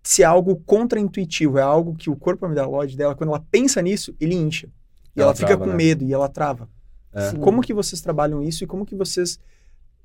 [0.02, 4.14] se é algo contraintuitivo, é algo que o corpo amidalóide dela, quando ela pensa nisso,
[4.18, 4.68] ele incha.
[5.14, 5.76] E Ela ela, fica trava, com né?
[5.76, 6.68] medo e ela trava.
[7.12, 7.33] É.
[7.33, 9.38] Como que vocês trabalham isso e como que vocês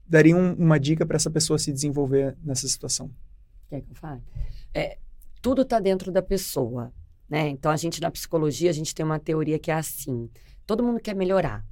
[0.07, 3.09] dariam uma dica para essa pessoa se desenvolver nessa situação?
[3.69, 4.21] Quer que eu fale?
[4.73, 4.97] É,
[5.41, 6.93] tudo está dentro da pessoa,
[7.29, 7.47] né?
[7.49, 10.29] Então a gente na psicologia a gente tem uma teoria que é assim:
[10.65, 11.65] todo mundo quer melhorar,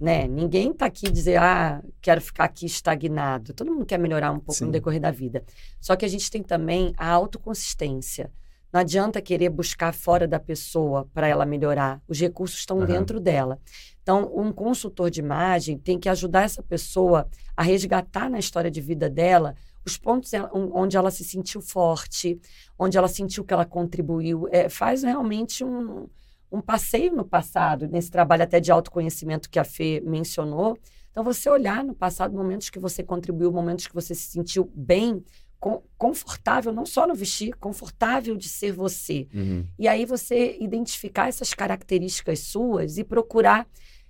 [0.00, 0.26] né?
[0.26, 3.52] Ninguém está aqui dizer ah quero ficar aqui estagnado.
[3.52, 4.66] Todo mundo quer melhorar um pouco Sim.
[4.66, 5.44] no decorrer da vida.
[5.80, 8.30] Só que a gente tem também a autoconsistência.
[8.72, 12.00] Não adianta querer buscar fora da pessoa para ela melhorar.
[12.08, 12.86] Os recursos estão Aham.
[12.86, 13.60] dentro dela.
[14.02, 18.80] Então, um consultor de imagem tem que ajudar essa pessoa a resgatar na história de
[18.80, 22.40] vida dela os pontos onde ela se sentiu forte,
[22.78, 24.48] onde ela sentiu que ela contribuiu.
[24.50, 26.08] É, faz realmente um,
[26.50, 30.78] um passeio no passado, nesse trabalho até de autoconhecimento que a Fê mencionou.
[31.10, 35.22] Então, você olhar no passado momentos que você contribuiu, momentos que você se sentiu bem,
[35.60, 39.28] com- confortável, não só no vestir, confortável de ser você.
[39.32, 39.64] Uhum.
[39.78, 43.66] E aí você identificar essas características suas e procurar,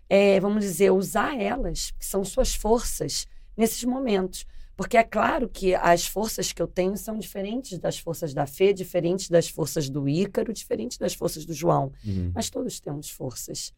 [0.08, 4.46] eh, vamos dizer, usar elas, que são suas forças, nesses momentos.
[4.76, 8.72] Porque é claro que as forças que eu tenho são diferentes das forças da Fê,
[8.72, 11.92] diferentes das forças do Ícaro, diferentes das forças do João.
[12.04, 12.32] Uhum.
[12.34, 13.72] Mas todos temos forças.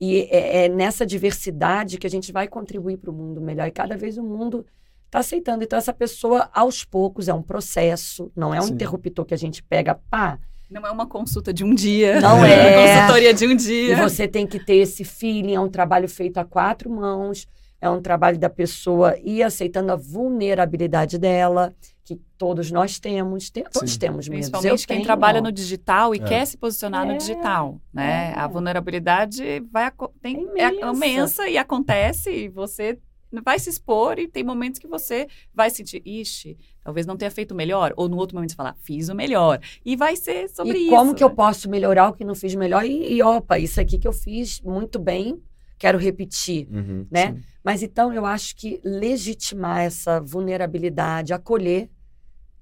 [0.00, 3.68] E é, é nessa diversidade que a gente vai contribuir para o mundo melhor.
[3.68, 4.66] E cada vez o mundo
[5.06, 5.62] está aceitando.
[5.62, 8.74] Então, essa pessoa, aos poucos, é um processo, não é um Sim.
[8.74, 10.38] interruptor que a gente pega, pá,
[10.70, 12.20] Não é uma consulta de um dia.
[12.20, 13.00] Não uma é.
[13.02, 13.96] consultoria de um E dia.
[14.08, 17.46] você tem que ter esse feeling, é um trabalho feito a quatro mãos,
[17.80, 23.64] é um trabalho da pessoa ir aceitando a vulnerabilidade dela, que todos nós temos, tem-
[23.72, 23.98] todos Sim.
[23.98, 24.26] temos.
[24.26, 25.06] Eu Principalmente quem tenho.
[25.06, 26.24] trabalha no digital e É.
[26.24, 28.32] quer se posicionar no É, digital, né?
[28.34, 28.38] é.
[28.38, 30.92] A vulnerabilidade vai tem, É é imensa.
[31.06, 32.98] imensa e acontece e você
[33.44, 37.54] vai se expor e tem momentos que você vai sentir, ixi, talvez não tenha feito
[37.54, 39.60] melhor, ou no outro momento você falar, fiz o melhor.
[39.84, 40.90] E vai ser sobre e isso.
[40.90, 41.34] como que eu né?
[41.34, 42.84] posso melhorar o que não fiz melhor?
[42.84, 45.40] E, e, opa, isso aqui que eu fiz muito bem,
[45.78, 47.06] quero repetir, Uhum.
[47.10, 47.32] né?
[47.34, 47.42] Sim.
[47.62, 51.88] Mas então eu acho que legitimar essa vulnerabilidade, acolher,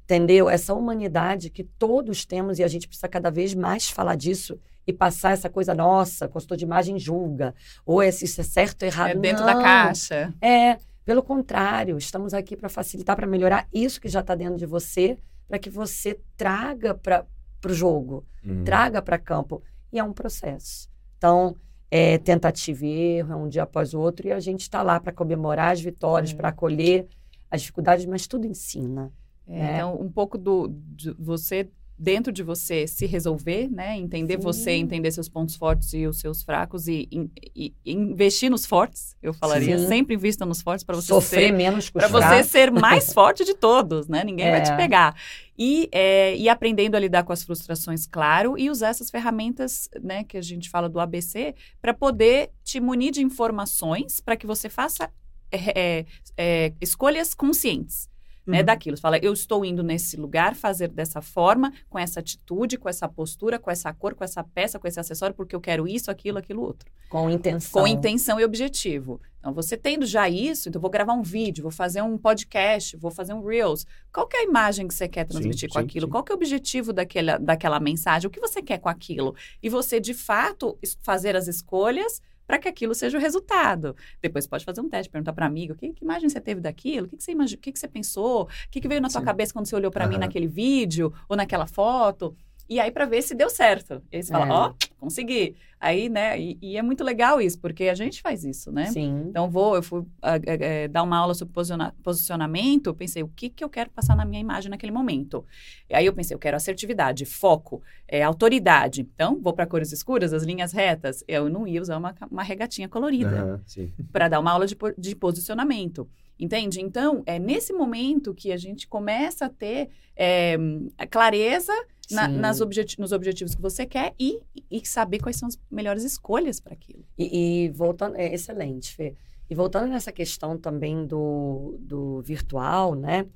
[0.08, 0.48] entendeu?
[0.48, 4.92] Essa humanidade que todos temos e a gente precisa cada vez mais falar disso e
[4.92, 9.10] passar essa coisa, nossa, consultor de imagem julga, ou esse- isso é certo ou errado.
[9.10, 9.52] É dentro Não.
[9.54, 10.32] da caixa.
[10.40, 14.64] É, pelo contrário, estamos aqui para facilitar, para melhorar isso que já está dentro de
[14.64, 17.26] você, para que você traga para
[17.66, 18.64] o jogo, Uhum.
[18.64, 19.62] traga para campo.
[19.92, 20.88] E é um processo.
[21.18, 21.54] Então,
[21.90, 24.98] é tentativa e erro, é um dia após o outro, e a gente está lá
[24.98, 26.34] para comemorar as vitórias, É.
[26.34, 27.06] para acolher
[27.50, 29.12] as dificuldades, mas tudo ensina.
[29.48, 29.74] É, É.
[29.74, 31.68] Então, um pouco do de você
[32.00, 33.96] dentro de você se resolver, né?
[33.98, 34.40] Entender Sim.
[34.40, 37.08] você, entender seus pontos fortes e os seus fracos e,
[37.56, 39.16] e- e investir nos fortes.
[39.20, 39.88] Eu falaria Sim.
[39.88, 43.52] sempre invista nos fortes para você Sofrer ser menos para você ser mais forte de
[43.52, 44.22] todos, né?
[44.22, 44.76] Ninguém vai te É.
[44.76, 45.16] pegar.
[45.58, 50.22] E, é, e aprendendo a lidar com as frustrações, claro, e usar essas ferramentas, né,
[50.22, 54.68] que a gente fala do ABC, para poder te munir de informações para que você
[54.68, 55.10] faça
[55.50, 56.06] é, é,
[56.36, 58.08] é, escolhas conscientes.
[58.48, 58.64] Né, Uhum.
[58.64, 58.96] daquilo.
[58.96, 63.06] Você fala, eu estou indo nesse lugar fazer dessa forma, com essa atitude, com essa
[63.06, 66.38] postura, com essa cor, com essa peça, com esse acessório, porque eu quero isso, aquilo,
[66.38, 67.82] aquilo outro Com intenção.
[67.82, 69.20] com intenção e objetivo.
[69.38, 73.10] Então, você tendo já isso, então vou gravar um vídeo, vou fazer um podcast, vou
[73.10, 73.84] fazer um Reels.
[74.12, 76.06] Qual que é a imagem que você quer transmitir Sim, com sim, aquilo?
[76.06, 76.10] sim.
[76.10, 78.26] Qual que é o objetivo daquela, daquela mensagem?
[78.28, 79.34] O que você quer com aquilo?
[79.62, 83.94] E você, de fato, fazer as escolhas para que aquilo seja o resultado.
[84.22, 87.06] Depois pode fazer um teste, perguntar para amigo, que, que imagem você teve daquilo?
[87.06, 88.44] O que, que você imagi- o que, que você pensou?
[88.44, 89.26] O que, que veio na sua Sim.
[89.26, 92.34] cabeça quando você olhou para mim naquele vídeo ou naquela foto?
[92.68, 94.02] E aí para ver se deu certo.
[94.12, 94.50] E aí você fala, É.
[94.50, 95.56] ó, consegui.
[95.80, 96.38] Aí, né?
[96.38, 98.86] E, e é muito legal isso, porque a gente faz isso, né?
[98.86, 99.26] Sim.
[99.28, 100.42] Então, vou, eu fui ah, eh,
[100.84, 104.16] eh, dar uma aula sobre posiciona- posicionamento, eu pensei, o que, que eu quero passar
[104.16, 105.46] na minha imagem naquele momento?
[105.88, 109.02] E aí eu pensei, eu quero assertividade, foco, eh, autoridade.
[109.02, 111.22] Então, vou para cores escuras, as linhas retas.
[111.28, 113.92] Eu não ia usar uma, uma regatinha colorida sim.
[114.12, 116.08] para dar uma aula de, de posicionamento.
[116.38, 116.80] Entende?
[116.80, 120.56] Então, é nesse momento que a gente começa a ter eh,
[120.96, 121.72] a clareza
[122.10, 126.04] na- nas objeti- nos objetivos que você quer e, e saber quais são as melhores
[126.04, 127.04] escolhas para aquilo.
[127.18, 129.14] E, e voltando, é excelente, Fê.
[129.50, 133.26] E voltando nessa questão também do, do virtual, né?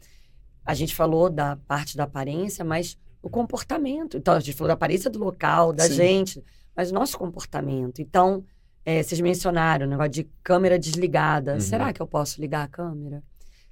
[0.64, 4.16] A gente falou da parte da aparência, mas o comportamento.
[4.16, 5.94] Então, a gente falou da aparência do local, da Sim.
[5.94, 6.44] gente,
[6.76, 8.00] mas o nosso comportamento.
[8.00, 8.44] Então,
[8.84, 11.54] é, vocês mencionaram o negócio de câmera desligada.
[11.54, 11.60] Uhum.
[11.60, 13.22] Será que eu posso ligar a câmera?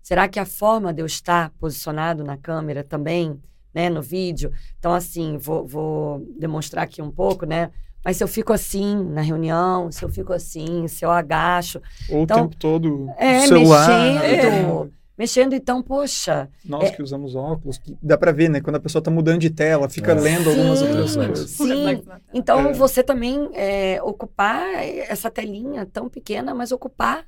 [0.03, 3.39] Será que a forma de eu estar posicionado na câmera também,
[3.75, 4.53] né, no vídeo?
[4.79, 7.71] Então, assim, vou, vou demonstrar aqui um pouco, né?
[8.05, 12.23] Mas se eu fico assim na reunião, se eu fico assim, se eu agacho, Ou
[12.23, 13.89] Então, o tempo todo é, celular.
[13.89, 14.87] mexendo.
[14.97, 15.00] é.
[15.21, 16.93] Mexendo, então, poxa, Nós É.
[16.93, 18.63] que usamos óculos, que dá pra ver, né?
[18.63, 20.15] Quando a pessoa tá mudando de tela, fica É.
[20.15, 20.87] lendo algumas Sim.
[20.89, 21.17] outras Sim.
[21.27, 21.51] coisas.
[21.51, 22.03] Sim.
[22.33, 22.73] Então, É.
[22.73, 27.27] você também é, ocupar essa telinha tão pequena, mas ocupar,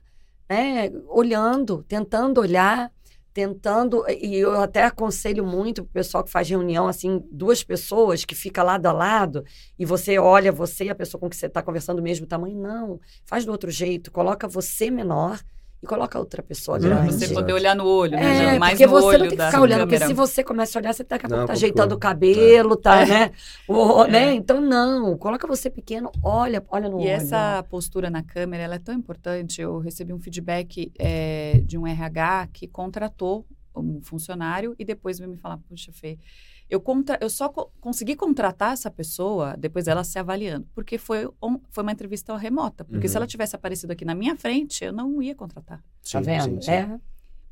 [0.48, 2.90] né, olhando, tentando olhar,
[3.34, 4.04] tentando.
[4.08, 8.62] E eu até aconselho muito pro pessoal que faz reunião, assim, duas pessoas que fica
[8.62, 9.44] lado a lado,
[9.78, 12.56] e você olha você e a pessoa com que você está conversando do mesmo tamanho.
[12.58, 15.38] Não, faz do outro jeito, coloca você menor
[15.82, 17.12] e coloca a outra pessoa grande.
[17.12, 18.54] Você poder olhar no olho, né?
[18.54, 18.58] É?
[18.58, 20.80] Mais porque no você olho não tem que ficar olhando, porque se você começa a
[20.80, 23.06] olhar, você daqui a pouco Não, tá ajeitando o cabelo, tá, É.
[23.06, 23.30] né?
[23.66, 24.10] O, É.
[24.10, 24.32] né?
[24.34, 27.08] Então, não, coloca você pequeno, olha, olha no E olho.
[27.10, 29.60] essa postura na câmera, ela é tão importante.
[29.60, 35.30] Eu recebi um feedback é, de um RH que contratou um funcionário e depois veio
[35.30, 36.16] me falar, puxa, Fê,
[36.72, 37.18] eu, contra...
[37.20, 41.82] eu só co- consegui contratar essa pessoa depois dela se avaliando, porque foi, um- foi
[41.82, 42.84] uma entrevista remota.
[42.84, 43.18] Porque se Uhum.
[43.18, 45.78] ela tivesse aparecido aqui na minha frente, eu não ia contratar.
[45.78, 46.44] Tá Sim, vendo?
[46.44, 46.70] sim, sim.
[46.70, 46.98] É.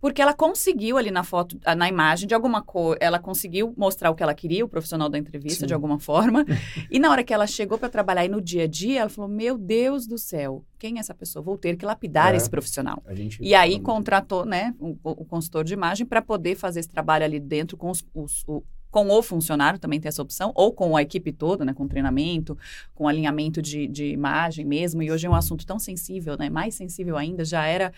[0.00, 4.10] Porque ela conseguiu ali na foto, ah, na imagem, de alguma cor, ela conseguiu mostrar
[4.10, 5.66] o que ela queria, o profissional da entrevista, Sim.
[5.66, 6.42] de alguma forma.
[6.90, 9.28] e na hora que ela chegou para trabalhar e no dia a dia, ela falou:
[9.30, 11.42] Meu Deus do céu, quem é essa pessoa?
[11.42, 12.38] Vou ter que lapidar É.
[12.38, 13.02] esse profissional.
[13.38, 17.38] E aí contratou, né, o, o consultor de imagem para poder fazer esse trabalho ali
[17.38, 21.02] dentro com os, os- o com o funcionário, também tem essa opção, ou com a
[21.02, 22.58] equipe toda, né, com treinamento,
[22.94, 26.74] com alinhamento de, de imagem mesmo, e hoje é um assunto tão sensível, né, mais
[26.74, 27.92] sensível ainda, já era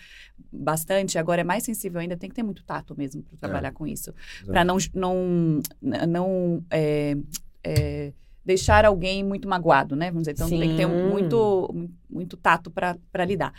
[0.51, 3.87] bastante, agora é mais sensível ainda, tem que ter muito tato mesmo para trabalhar com
[3.87, 4.13] isso,
[4.45, 5.61] para não, não,
[6.07, 7.17] não é,
[7.63, 8.13] é,
[8.45, 11.05] deixar alguém muito magoado, né, vamos dizer, então tem que ter um- Sim.
[11.07, 13.53] muito, muito tato para lidar.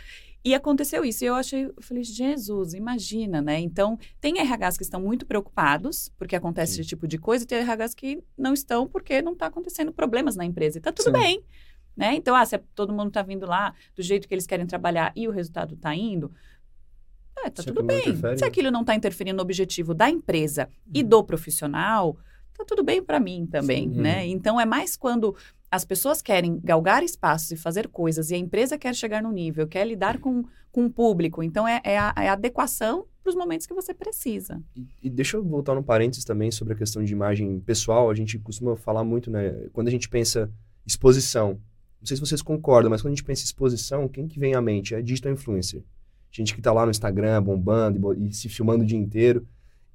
[0.45, 1.23] E aconteceu isso.
[1.23, 3.59] E eu achei, eu falei, Jesus, imagina, né?
[3.59, 6.81] Então, tem RHs que estão muito preocupados, porque acontece Sim.
[6.81, 10.35] esse tipo de coisa, e tem RHs que não estão porque não está acontecendo problemas
[10.35, 10.77] na empresa.
[10.77, 11.11] E tá tudo Sim.
[11.13, 11.43] bem.
[11.97, 12.13] Né?
[12.13, 15.27] Então, ah, se todo mundo está vindo lá do jeito que eles querem trabalhar e
[15.27, 16.31] o resultado está indo,
[17.43, 17.99] é, tá Se tudo bem.
[18.01, 21.09] interfere, Se aquilo não está interferindo no objetivo da empresa e Uhum.
[21.09, 22.17] do profissional,
[22.53, 23.99] tá tudo bem para mim também, Sim.
[24.01, 24.27] né?
[24.27, 25.35] Então, é mais quando
[25.75, 29.67] as pessoas querem galgar espaços e fazer coisas e a empresa quer chegar no nível,
[29.67, 31.43] quer lidar com, com o público.
[31.43, 34.61] Então, é, é a, é a adequação para os momentos que você precisa.
[34.75, 38.09] E, e deixa eu voltar no parênteses também sobre a questão de imagem pessoal.
[38.09, 39.51] A gente costuma falar muito, né?
[39.73, 40.49] Quando a gente pensa
[40.85, 41.59] exposição,
[41.99, 44.61] não sei se vocês concordam, mas quando a gente pensa exposição, quem que vem à
[44.61, 44.93] mente?
[44.93, 45.83] É digital influencer.
[46.31, 49.47] Gente que tá lá no Instagram bombando e, e se filmando o dia inteiro.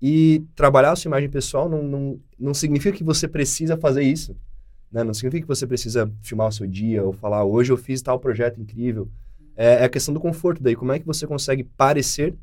[0.03, 4.37] E trabalhar a sua imagem pessoal não, não, não significa que você precisa fazer isso.
[4.90, 5.05] Né?
[5.05, 8.18] Não significa que você precisa filmar o seu dia ou falar, hoje eu fiz tal
[8.18, 9.09] projeto incrível.
[9.57, 10.74] É, é a questão do conforto daí.
[10.74, 12.35] Como é que você consegue parecer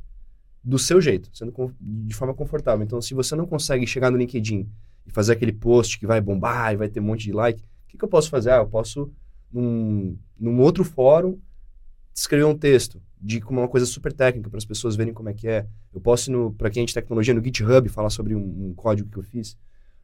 [0.67, 2.83] do seu jeito, sendo de forma confortável.
[2.83, 4.67] Então, se você não consegue chegar no LinkedIn
[5.05, 7.87] e fazer aquele post que vai bombar e vai ter um monte de like, o
[7.87, 8.51] que, que eu posso fazer?
[8.51, 9.09] Ah, eu posso,
[9.49, 11.39] num, num outro fórum,
[12.13, 15.47] escrever um texto de uma coisa super técnica para as pessoas verem como é que
[15.47, 15.65] é.
[15.93, 19.17] Eu posso, para quem é de tecnologia, no GitHub, falar sobre um, um código que
[19.17, 19.57] eu fiz.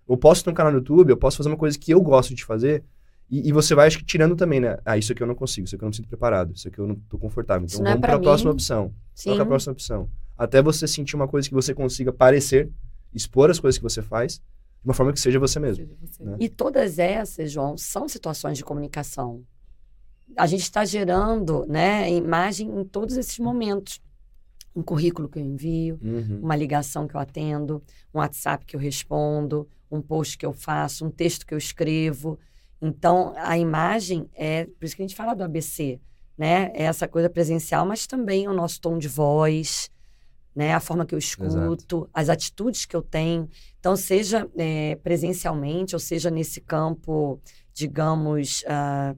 [0.08, 2.34] Eu posso ter um canal no YouTube, eu posso fazer uma coisa que eu gosto
[2.36, 2.84] de fazer.
[3.30, 4.78] E, e você vai, acho que, tirando também, né?
[4.86, 6.78] Ah, isso aqui eu não consigo, isso aqui eu não me sinto preparado, isso aqui
[6.80, 7.66] eu não tô confortável.
[7.66, 8.94] Então é vamos pra para a próxima opção.
[9.16, 9.30] Sim.
[9.32, 10.10] Qual é a próxima opção?
[10.38, 12.70] Até você sentir uma coisa que você consiga parecer,
[13.14, 14.42] expor as coisas que você faz, de
[14.90, 15.86] uma forma que seja você mesmo.
[15.86, 16.24] Seja você.
[16.24, 16.38] Né?
[16.40, 19.42] E todas essas, João, são situações de comunicação.
[20.38, 24.02] A gente está gerando né, imagem em todos esses momentos.
[24.76, 26.40] Um currículo que eu envio, Uhum.
[26.42, 27.82] uma ligação que eu atendo,
[28.14, 32.40] um WhatsApp que eu respondo, um post que eu faço, um texto que eu escrevo.
[32.82, 34.66] Então, a imagem é.
[34.66, 36.00] Por isso que a gente fala do ABC.
[36.38, 36.72] né?
[36.74, 39.90] É essa coisa presencial, mas também o nosso tom de voz,
[40.56, 40.74] né?
[40.74, 43.48] A forma que eu escuto, as atitudes que eu tenho.
[43.80, 47.40] Então, seja é, presencialmente, ou seja nesse campo,
[47.74, 48.64] digamos,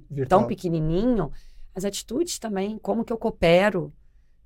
[0.09, 0.41] Virtual.
[0.41, 1.31] tão pequenininho,
[1.73, 3.93] as atitudes também, como que eu coopero,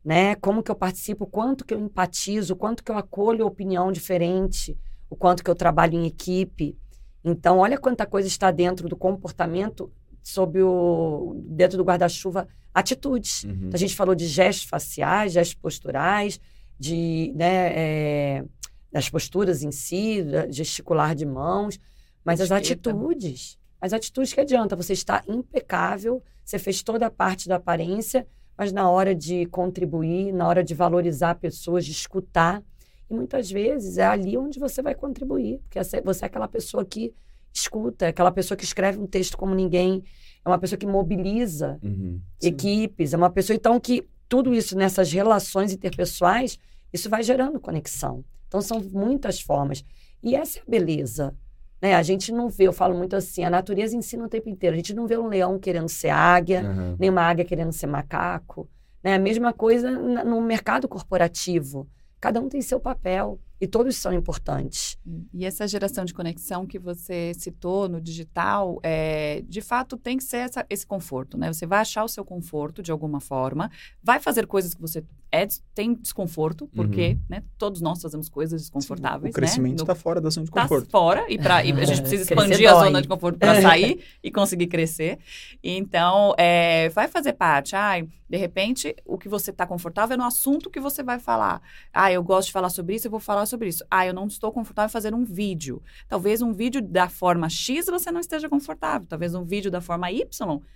[0.04, 0.36] né?
[0.36, 4.78] Como que eu participo, quanto que eu empatizo, quanto que eu acolho opinião diferente,
[5.10, 6.78] o quanto que eu trabalho em equipe.
[7.24, 9.92] Então, olha quanta coisa está dentro do comportamento
[10.22, 13.44] sob o dentro do guarda-chuva atitudes.
[13.44, 13.52] Uhum.
[13.52, 16.40] Então, a gente falou de gestos faciais, gestos posturais,
[16.80, 18.46] de né, é,
[18.92, 21.80] das posturas em si, gesticular de mãos,
[22.24, 22.90] mas as Etiqueta.
[22.90, 28.26] atitudes, as atitudes que adianta, você está impecável, você fez toda a parte da aparência,
[28.58, 32.64] mas na hora de contribuir, na hora de valorizar pessoas, de escutar,
[33.10, 37.14] e muitas vezes é ali onde você vai contribuir, porque você é aquela pessoa que
[37.54, 40.04] escuta, é aquela pessoa que escreve um texto como ninguém,
[40.46, 42.22] é uma pessoa que mobiliza Uhum.
[42.42, 46.60] Equipes, é uma pessoa então que tudo isso nessas relações interpessoais,
[46.94, 48.24] isso vai gerando conexão.
[48.48, 49.84] Então são muitas formas.
[50.22, 51.36] E essa é a beleza.
[51.82, 51.96] Né?
[51.96, 54.76] A gente não vê, eu falo muito assim, a natureza ensina o tempo inteiro.
[54.76, 56.96] A gente não vê um leão querendo ser águia, Aham.
[57.00, 58.70] nem uma águia querendo ser macaco.
[59.04, 59.16] Né?
[59.16, 61.88] A mesma coisa no mercado corporativo.
[62.20, 64.98] Cada um tem seu papel e todos são importantes.
[65.34, 70.24] E essa geração de conexão que você citou no digital, é, de fato tem que
[70.24, 71.52] ser essa- esse conforto, né?
[71.52, 73.70] Você vai achar o seu conforto de alguma forma,
[74.04, 75.46] vai fazer coisas que você é,
[75.76, 79.84] tem desconforto, porque né, todos nós fazemos coisas O desconfortáveis, crescimento né?
[79.84, 80.90] está fora da zona de tá conforto.
[80.90, 84.32] fora e, pra, e a gente precisa expandir a zona de conforto para sair e
[84.32, 85.20] conseguir crescer.
[85.64, 87.76] Então, é, vai fazer parte.
[87.76, 91.62] Ai, de repente, o que você está confortável é no assunto que você vai falar.
[91.92, 93.84] Ah, eu gosto de falar sobre isso, eu vou falar sobre isso.
[93.90, 95.82] Ah, eu não estou confortável em fazer um vídeo.
[96.08, 99.08] Talvez um vídeo da forma X você não esteja confortável.
[99.08, 100.28] Talvez um vídeo da forma Y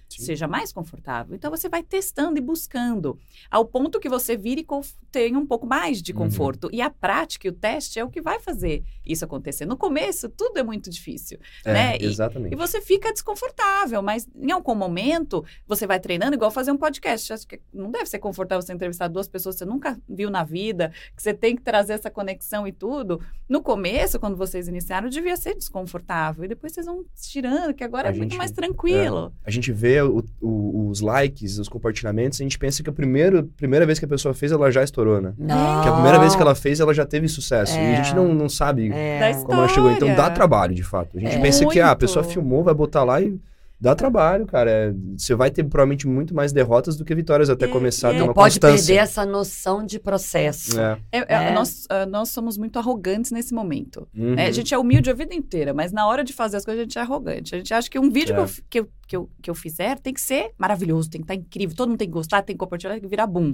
[0.09, 0.23] Sim.
[0.25, 1.35] seja mais confortável.
[1.35, 4.67] Então, você vai testando e buscando ao ponto que você vire e
[5.11, 6.17] tenha um pouco mais de Uhum.
[6.19, 6.69] conforto.
[6.73, 9.65] E a prática e o teste é o que vai fazer isso acontecer.
[9.65, 11.39] No começo, tudo é muito difícil.
[11.65, 11.97] É, né?
[11.97, 12.53] E- Exatamente.
[12.53, 17.33] E você fica desconfortável, mas em algum momento você vai treinando igual fazer um podcast.
[17.43, 20.43] Acho que não deve ser confortável você entrevistar duas pessoas que você nunca viu na
[20.45, 23.19] vida, que você tem que trazer essa conexão e tudo.
[23.49, 26.45] No começo, quando vocês iniciaram, devia ser desconfortável.
[26.45, 29.33] E depois vocês vão tirando, que agora A é muito gente- mais tranquilo.
[29.45, 33.43] A gente vê o- o- os likes, os compartilhamentos, a gente pensa que a primeira,
[33.57, 35.33] primeira vez que a pessoa fez, ela já estourou, né?
[35.37, 35.81] Não.
[35.83, 37.75] Que a primeira vez que ela fez, ela já teve sucesso.
[37.75, 37.97] E É.
[37.97, 39.33] a gente não, não sabe É.
[39.43, 39.91] Como ela chegou.
[39.91, 41.17] Então dá trabalho, de fato.
[41.17, 41.41] A gente É.
[41.41, 41.99] pensa que ah, a Muito.
[41.99, 43.37] pessoa filmou, vai botar lá e
[43.83, 44.71] dá trabalho, cara.
[44.71, 48.11] É, você vai ter provavelmente muito mais derrotas do que vitórias até E- começar a
[48.11, 48.85] e ter é- uma pode constância.
[48.87, 50.79] perder essa noção de processo.
[50.79, 50.97] É.
[51.11, 51.51] É- é- É.
[51.53, 54.07] nós, nós somos muito arrogantes nesse momento.
[54.15, 54.35] Uhum.
[54.35, 54.47] né?
[54.47, 56.83] A gente é humilde a vida inteira, mas na hora de fazer as coisas a
[56.83, 57.53] gente é arrogante.
[57.53, 58.35] A gente acha que um vídeo É.
[58.35, 61.25] que, eu, que, eu, que, eu, que eu fizer tem que ser maravilhoso, tem que
[61.25, 63.53] estar incrível, todo mundo tem que gostar, tem que compartilhar, tem que virar boom.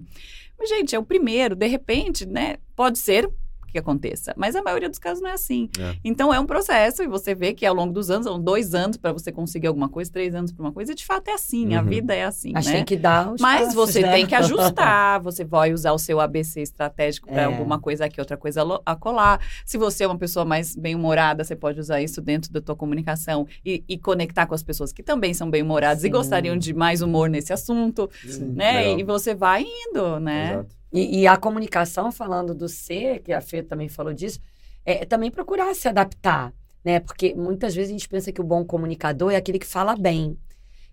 [0.59, 2.57] Mas, gente, é o primeiro, de repente, né?
[2.75, 3.27] Pode ser
[3.71, 5.69] que aconteça, mas a maioria dos casos não é assim.
[5.79, 5.95] É.
[6.03, 8.97] Então é um processo e você vê que ao longo dos anos, são dois anos
[8.97, 11.73] para você conseguir alguma coisa, três anos para uma coisa, e de fato é assim,
[11.75, 11.87] a Uhum.
[11.87, 12.73] vida é assim, Mas né?
[12.73, 14.11] tem que dar os Mas passos, você né?
[14.11, 17.45] tem que ajustar, você vai usar o seu ABC estratégico para É.
[17.45, 19.39] alguma coisa aqui, outra coisa a colar.
[19.65, 23.47] Se você é uma pessoa mais bem-humorada, você pode usar isso dentro da tua comunicação
[23.65, 27.29] e, e conectar com as pessoas que também são bem-humoradas e gostariam de mais humor
[27.29, 28.53] nesse assunto, Sim.
[28.55, 28.79] né?
[28.81, 28.99] Legal.
[28.99, 30.53] E você vai indo, né?
[30.53, 30.78] Exato.
[30.91, 34.39] E, e a comunicação, falando do ser, que a Fê também falou disso,
[34.85, 36.99] é também procurar se adaptar, né?
[36.99, 40.37] Porque muitas vezes a gente pensa que o bom comunicador é aquele que fala bem.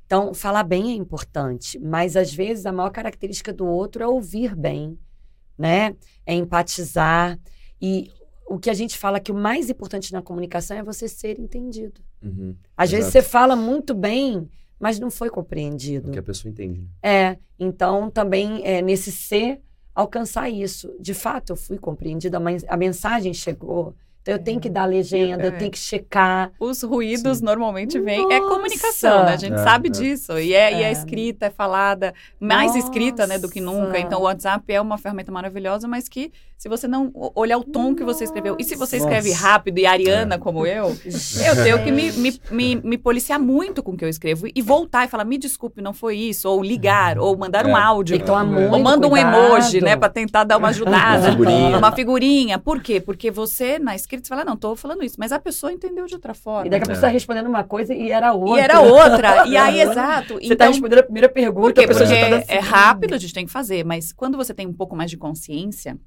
[0.04, 4.54] Então, falar bem é importante, mas às vezes a maior característica do outro é ouvir
[4.54, 4.98] bem,
[5.58, 5.96] né?
[6.24, 7.38] É empatizar.
[7.80, 8.10] E
[8.46, 12.00] o que a gente fala que o mais importante na comunicação é você ser entendido.
[12.22, 12.54] Uhum.
[12.76, 13.24] Às vezes Exato.
[13.24, 16.10] você fala muito bem, mas não foi compreendido.
[16.10, 16.82] O que a pessoa entende.
[16.82, 16.88] né?
[17.02, 19.60] É, então também é, nesse ser
[19.96, 20.94] alcançar isso.
[21.00, 22.38] De fato, eu fui compreendida,
[22.68, 23.96] a mensagem chegou.
[24.26, 25.56] Então eu tenho que dar legenda, eu É.
[25.56, 26.50] tenho que checar.
[26.58, 27.44] Os ruídos Sim.
[27.44, 28.20] normalmente vêm.
[28.32, 28.54] É Nossa!
[28.56, 29.34] comunicação, né?
[29.34, 29.92] A gente É, sabe é.
[29.92, 30.36] disso.
[30.36, 30.90] E é, e é É.
[30.92, 32.78] escrita, é falada, mais Nossa!
[32.80, 34.00] escrita, né, do que nunca.
[34.00, 37.94] Então o WhatsApp é uma ferramenta maravilhosa, mas que se você não olhar o tom
[37.94, 39.42] que você escreveu, e se você escreve Nossa.
[39.46, 40.86] rápido e ariana como eu,
[41.46, 44.60] eu tenho que me, me, me, me policiar muito com o que eu escrevo e
[44.62, 47.80] voltar e falar, me desculpe, não foi isso, ou ligar, ou mandar um É.
[47.80, 48.16] áudio.
[48.16, 48.32] Muito
[48.72, 51.26] Ou manda um emoji, né, pra tentar dar uma ajudada.
[51.28, 51.78] Uma figurinha.
[51.78, 52.58] Uma figurinha.
[52.58, 53.00] Por quê?
[53.00, 55.16] Porque você, na escrita, você fala, não, tô falando isso.
[55.18, 56.66] Mas a pessoa entendeu de outra forma.
[56.66, 58.60] E daqui a você tá respondendo uma coisa e era outra.
[58.60, 59.46] E era outra.
[59.48, 60.34] E aí, exato.
[60.34, 61.84] Você tá Então, respondendo a primeira pergunta, por quê?
[61.84, 63.84] a pessoa Porque já tá na é rápido, a gente tem que fazer.
[63.84, 65.98] Mas quando você tem um pouco mais de consciência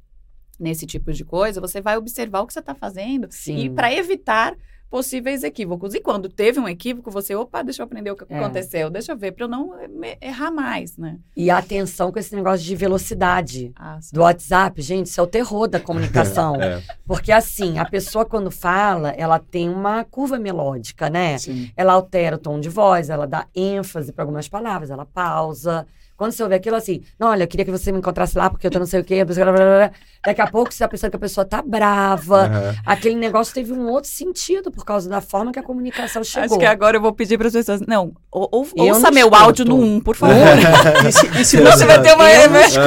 [0.60, 3.58] nesse tipo de coisa, você vai observar o que você está fazendo Sim.
[3.58, 4.56] e para evitar
[4.90, 5.94] possíveis equívocos.
[5.94, 8.40] E quando teve um equívoco, você, opa, deixa eu aprender o que É.
[8.40, 11.18] aconteceu, deixa eu ver, para eu não me- errar mais, né?
[11.38, 13.72] E atenção com esse negócio de velocidade.
[13.76, 16.56] Ah, Do WhatsApp, gente, isso é o terror da comunicação.
[16.60, 16.82] É.
[17.06, 21.38] Porque assim, a pessoa quando fala, ela tem uma curva melódica, né?
[21.38, 21.72] Sim.
[21.76, 25.86] Ela altera o tom de voz, ela dá ênfase para algumas palavras, ela pausa.
[26.20, 28.68] Quando você ouve aquilo assim, não, olha, eu queria que você me encontrasse lá porque
[28.68, 29.24] eu tô não sei o quê.
[29.24, 29.92] blá, blá, blá, blá."
[30.26, 32.42] Daqui a pouco você tá pensando que a pessoa tá brava.
[32.44, 32.76] Aham.
[32.86, 36.44] Aquele negócio teve um outro sentido por causa da forma que a comunicação chegou.
[36.46, 37.80] Acho que agora eu vou pedir para as pessoas.
[37.88, 39.42] Não, ou, ou- ouça não meu escuto.
[39.44, 40.36] áudio no 1, por favor.
[41.08, 42.30] E se, e se Você você, vai ter uma.
[42.30, 42.80] Eu não escuto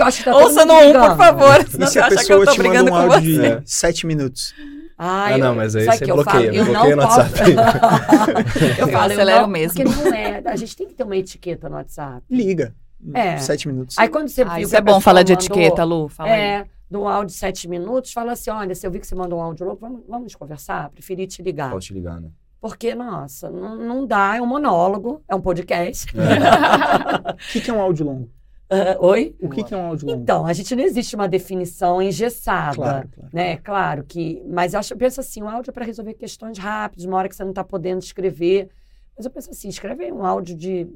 [0.00, 1.06] eu acho que tá Ouça no 1, brigando.
[1.08, 1.60] por favor.
[1.66, 3.34] e se você a acha que eu pessoa tô te manda brigando um com áudio
[3.34, 3.40] você.
[3.40, 3.62] de É.
[3.66, 4.54] sete minutos?
[5.02, 6.56] Ah, não, eu- mas aí você que eu bloqueia, falo?
[6.56, 7.50] Eu bloqueia não no posso- WhatsApp.
[8.78, 9.82] eu falo, eu acelero não, mesmo.
[9.82, 10.42] Porque não é.
[10.44, 12.22] A gente tem que ter uma etiqueta no WhatsApp.
[12.30, 12.74] Liga.
[13.14, 13.38] É.
[13.38, 13.98] Sete minutos.
[13.98, 16.08] Aí quando você Ah, viu isso é bom falar de mandou- etiqueta, Lu.
[16.08, 16.38] Fala aí.
[16.40, 19.14] É, de um áudio de sete minutos, fala assim: olha, se eu vi que você
[19.14, 20.90] mandou um áudio louco, vamos, vamos conversar?
[20.90, 21.70] Preferi te ligar.
[21.70, 22.28] Posso te ligar, né?
[22.60, 26.06] Porque, nossa, não, não dá, é um monólogo, é um podcast.
[26.14, 26.18] O
[27.52, 28.28] que, que é um áudio longo?
[28.70, 29.34] Ah, Oi?
[29.40, 30.22] O que, que é um áudio longo?
[30.22, 32.76] Então, a gente não existe uma definição engessada.
[32.76, 33.30] Claro, claro.
[33.32, 33.56] Né?
[33.56, 34.40] Claro que.
[34.46, 37.28] Mas eu, acho, eu penso assim: o áudio é para resolver questões rápidas, uma hora
[37.28, 38.70] que você não está podendo escrever.
[39.16, 40.88] Mas eu penso assim: escreve um áudio de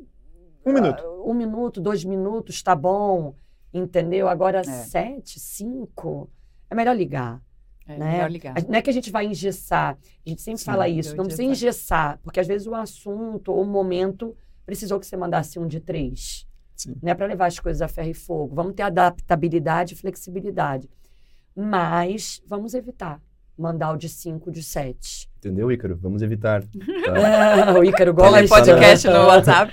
[0.64, 1.02] Um minuto.
[1.04, 3.34] ah, um minuto, dois minutos, tá bom.
[3.72, 4.28] Entendeu?
[4.28, 6.30] Agora, sete, cinco.
[6.70, 7.42] É melhor ligar.
[7.88, 8.12] É né?
[8.12, 8.54] melhor ligar.
[8.68, 9.98] Não é que a gente vai engessar.
[10.24, 11.16] A gente sempre Sim, fala isso.
[11.16, 12.12] Não precisa engessar.
[12.12, 15.80] engessar, porque às vezes o assunto ou o momento precisou que você mandasse um de
[15.80, 16.46] três.
[16.76, 16.94] Sim.
[17.02, 18.54] Não é para levar as coisas a ferro e fogo.
[18.54, 20.88] Vamos ter adaptabilidade e flexibilidade.
[21.56, 23.20] Mas vamos evitar
[23.56, 25.30] mandar o de cinco, de sete.
[25.38, 25.96] Entendeu, Ícaro?
[26.02, 26.62] Vamos evitar.
[26.62, 26.68] Tá?
[27.68, 28.38] Ah, o Ícaro gosta.
[28.40, 29.72] Tem podcast no WhatsApp.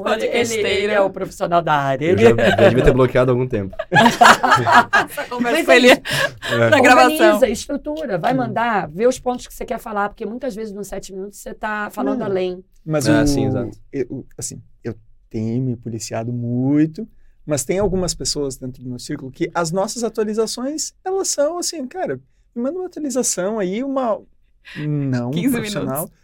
[0.00, 2.06] Quando ele- Ele é, ele- ele é o profissional da área.
[2.06, 2.28] Eu Ele já,
[2.60, 3.74] já devia ter bloqueado há algum tempo.
[3.90, 6.70] Essa conversa foi é ali É.
[6.70, 7.12] na gravação.
[7.14, 10.86] Organiza, estrutura, vai mandar, vê os pontos que você quer falar, porque muitas vezes nos
[10.86, 12.26] sete minutos você está falando Não.
[12.26, 12.64] além.
[12.84, 13.70] Mas Ah, o, sim, exato.
[13.92, 14.94] eu- assim, eu
[15.32, 17.08] tenho me policiado muito,
[17.46, 21.86] mas tem algumas pessoas dentro do meu círculo que as nossas atualizações, elas são assim,
[21.86, 22.20] cara,
[22.54, 24.20] me manda uma atualização aí, uma
[24.76, 25.96] não 15 profissional.
[26.04, 26.22] minutos.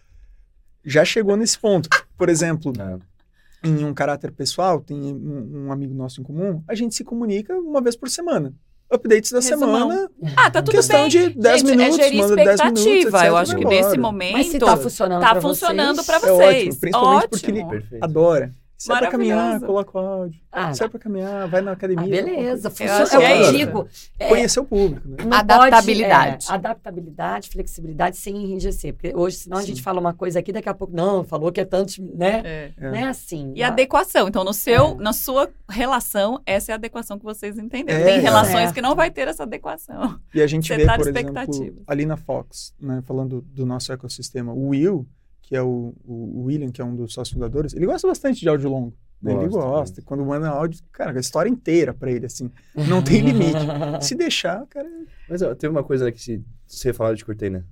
[0.85, 1.89] Já chegou nesse ponto.
[2.17, 3.69] Por exemplo, É.
[3.69, 7.53] em um caráter pessoal, tem um, um amigo nosso em comum, a gente se comunica
[7.55, 8.53] uma vez por semana.
[8.91, 9.91] Updates da Resumão.
[9.91, 11.09] semana, Ah, tá tudo questão bem.
[11.11, 13.19] de 10 Gente, minutos, é gerir manda 10 minutos, expectativa.
[13.19, 13.77] etc, eu acho que embora.
[13.83, 16.57] nesse momento Mas se tá funcionando tá pra funcionando vocês, pra É vocês.
[16.69, 17.71] ótimo, principalmente porque ele Ótimo.
[17.71, 18.03] Perfeito.
[18.05, 18.55] adora.
[18.81, 20.41] É pra caminhar, coloca o áudio.
[20.53, 22.05] Ah, é pra caminhar, vai na academia.
[22.05, 23.03] ah, beleza, Eu funciona.
[23.03, 23.53] acho Eu, que é isso.
[23.53, 25.17] digo, é, Conhecer o público, né?
[25.31, 26.47] Adaptabilidade.
[26.47, 28.95] Pode, é, adaptabilidade, flexibilidade sem enrijecer.
[28.95, 29.67] Porque hoje, senão a Sim.
[29.69, 32.43] gente fala uma coisa aqui, daqui a pouco, não, falou que é tanto, né?
[32.45, 32.71] É.
[32.79, 32.91] É.
[32.91, 33.53] Não é assim.
[33.55, 34.29] E adequação.
[34.29, 34.95] Então, no seu, É.
[34.95, 38.01] na sua relação, essa é a adequação que vocês entenderam.
[38.01, 40.19] É, Tem relações que não vai ter essa adequação.
[40.35, 44.53] E a gente vê, Setar por exemplo, ali na Fox, né, falando do nosso ecossistema,
[44.53, 45.07] o Will,
[45.49, 48.49] que é o, o William, que é um dos sócios fundadores, ele gosta bastante de
[48.51, 48.95] áudio longo.
[49.23, 49.33] né?
[49.33, 50.03] Ele Gosta.
[50.03, 52.51] Quando manda áudio, cara, a história inteira pra ele, assim.
[52.87, 53.57] Não tem limite.
[54.03, 54.87] Se deixar, cara.
[55.27, 57.65] Mas ó, teve uma coisa que se, você falar, eu te cortei, né?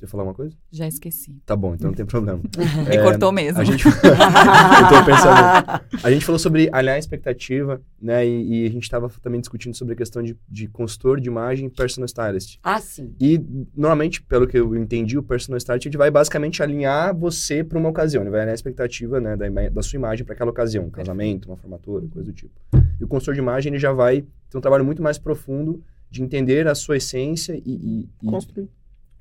[0.00, 0.56] Você falar uma coisa?
[0.72, 1.42] Já esqueci.
[1.44, 2.38] Tá bom, então não tem problema.
[2.38, 3.60] Me É, cortou mesmo.
[3.60, 5.82] A gente, eu tô pensando.
[6.02, 8.26] A gente falou sobre alinhar a expectativa, né?
[8.26, 11.66] E, e a gente estava também discutindo sobre a questão de, de consultor de imagem
[11.66, 12.58] e personal stylist.
[12.62, 13.14] Ah, sim.
[13.20, 13.38] E,
[13.76, 17.90] normalmente, pelo que eu entendi, o personal stylist ele vai basicamente alinhar você para uma
[17.90, 18.22] ocasião.
[18.22, 20.86] Ele vai alinhar a expectativa né, da, da sua imagem para aquela ocasião.
[20.86, 22.54] Um casamento, uma formatura, coisa do tipo.
[22.98, 26.22] E o consultor de imagem ele já vai ter um trabalho muito mais profundo de
[26.22, 28.68] entender a sua essência e, e, e Construir.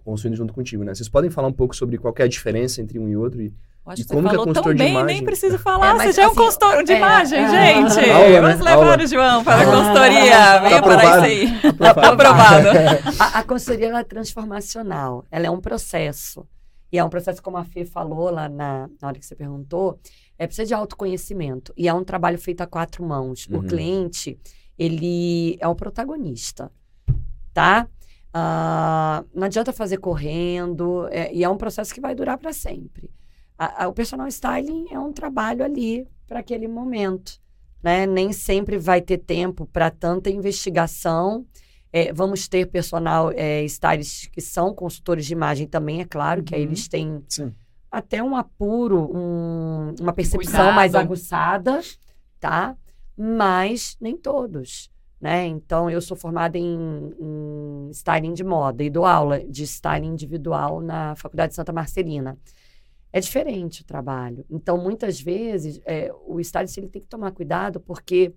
[0.10, 0.94] Construindo junto contigo, né?
[0.94, 3.42] Vocês podem falar um pouco sobre qual que é a diferença entre um e outro?
[3.42, 3.48] E,
[3.86, 5.16] Eu acho E que como você que é falou tão consultor de bem, imagem?
[5.16, 5.90] nem preciso falar.
[5.92, 7.50] É, mas você já é um assim, consultor de é, imagem, é.
[7.50, 8.10] gente.
[8.12, 8.72] Aula, Vamos né?
[8.72, 9.04] levar Aula.
[9.04, 9.66] o João para a Ah.
[9.66, 10.32] consultoria.
[10.32, 11.26] Tá Venha para aprovado.
[11.26, 11.60] isso aí.
[11.90, 12.08] Aprovado.
[12.14, 12.68] Aprovado.
[13.20, 16.46] A, a consultoria ela é transformacional, ela é um processo.
[16.92, 20.00] E é um processo, como a Fê falou lá na, na hora que você perguntou,
[20.40, 21.72] é precisa de autoconhecimento.
[21.78, 23.48] E é um trabalho feito a quatro mãos.
[23.48, 23.60] Uhum.
[23.60, 24.40] O cliente,
[24.78, 26.72] ele é o protagonista,
[27.54, 27.88] tá?
[28.34, 33.10] Ah, não adianta fazer correndo, é- e é um processo que vai durar para sempre.
[33.58, 37.40] A- a- o personal styling é um trabalho ali para aquele momento.
[37.82, 38.06] Né?
[38.06, 41.46] Nem sempre vai ter tempo para tanta investigação.
[41.92, 46.54] É, vamos ter personal é, stylists que são consultores de imagem também, é claro, que
[46.54, 46.68] aí Uhum.
[46.68, 47.52] eles têm Sim.
[47.90, 50.76] até um apuro, um- uma percepção Cuidado.
[50.76, 51.80] mais aguçada,
[52.40, 52.76] tá?
[53.18, 55.46] Mas nem todos, né?
[55.46, 60.82] Então, eu sou formada em, em styling de moda e dou aula de styling individual
[60.82, 62.38] na Faculdade Santa Marcelina.
[63.12, 64.46] É diferente o trabalho.
[64.50, 68.34] Então, muitas vezes, é, o stylist ele tem que tomar cuidado porque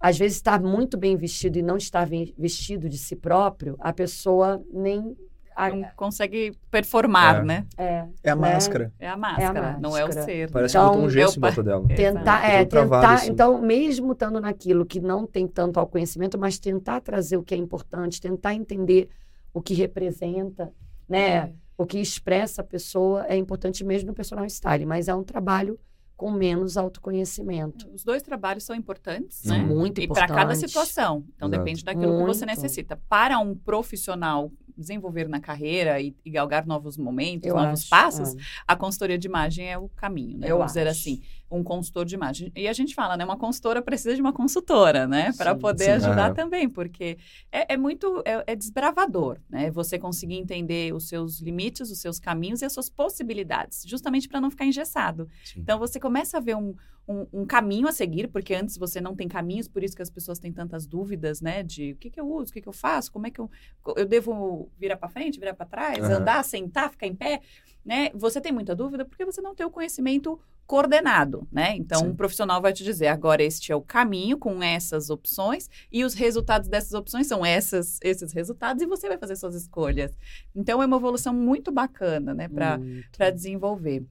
[0.00, 3.92] às vezes estar muito bem vestido e não estar ve- vestido de si próprio, a
[3.92, 5.16] pessoa nem
[5.58, 7.44] a- não consegue performar, É.
[7.44, 7.66] né?
[7.76, 8.92] é, É a máscara.
[8.98, 10.50] É a máscara, não é o ser.
[10.50, 11.88] Parece Então, que botou um gesso eu em volta dela.
[11.88, 13.30] Tentar, é, tentar, assim.
[13.30, 17.58] então, mesmo estando naquilo que não tem tanto autoconhecimento, mas tentar trazer o que é
[17.58, 19.08] importante, tentar entender
[19.52, 20.70] o que representa,
[21.08, 21.52] né?
[21.76, 25.78] O que expressa a pessoa é importante mesmo no personal styling, mas é um trabalho
[26.16, 27.88] com menos autoconhecimento.
[27.94, 29.58] Os dois trabalhos são importantes, né?
[29.58, 30.58] Muito E para cada importante.
[30.58, 31.24] situação.
[31.36, 31.64] Então Exato.
[31.64, 32.56] depende daquilo que você Muito.
[32.60, 32.98] necessita.
[33.08, 38.34] Para um profissional desenvolver na carreira e, e galgar novos momentos, Eu novos acho, passos,
[38.34, 38.38] é.
[38.66, 40.50] a consultoria de imagem é o caminho, né?
[40.50, 41.00] Eu Vamos dizer acho.
[41.00, 42.52] assim, um consultor de imagem.
[42.54, 43.24] E a gente fala, né?
[43.24, 45.32] Uma consultora precisa de uma consultora, né?
[45.36, 45.90] Para poder sim.
[45.92, 46.34] ajudar Aham.
[46.34, 47.18] também, porque
[47.50, 49.70] é, é muito, é, é desbravador, né?
[49.70, 54.40] Você conseguir entender os seus limites, os seus caminhos e as suas possibilidades, justamente para
[54.40, 55.28] não ficar engessado.
[55.42, 55.60] Sim.
[55.60, 56.74] Então você começa a ver um,
[57.08, 60.10] um, um caminho a seguir, porque antes você não tem caminhos, por isso que as
[60.10, 61.62] pessoas têm tantas dúvidas, né?
[61.62, 63.50] De o que, que eu uso, o que, que eu faço, como é que eu.
[63.96, 66.16] Eu devo virar para frente, virar para trás, Aham.
[66.16, 67.40] andar, sentar, ficar em pé,
[67.82, 68.10] né?
[68.14, 70.38] Você tem muita dúvida porque você não tem o conhecimento
[70.68, 71.74] coordenado, né?
[71.74, 72.08] Então, Sim.
[72.08, 76.12] um profissional vai te dizer, agora este é o caminho com essas opções e os
[76.12, 80.16] resultados dessas opções são essas, esses resultados e você vai fazer suas escolhas.
[80.54, 82.48] Então, é uma evolução muito bacana, né?
[82.48, 84.04] Para desenvolver.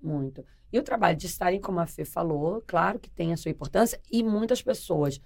[0.00, 0.44] Muito.
[0.70, 3.98] E o trabalho de estarem, como a Fê falou, claro que tem a sua importância,
[4.12, 5.18] e muitas pessoas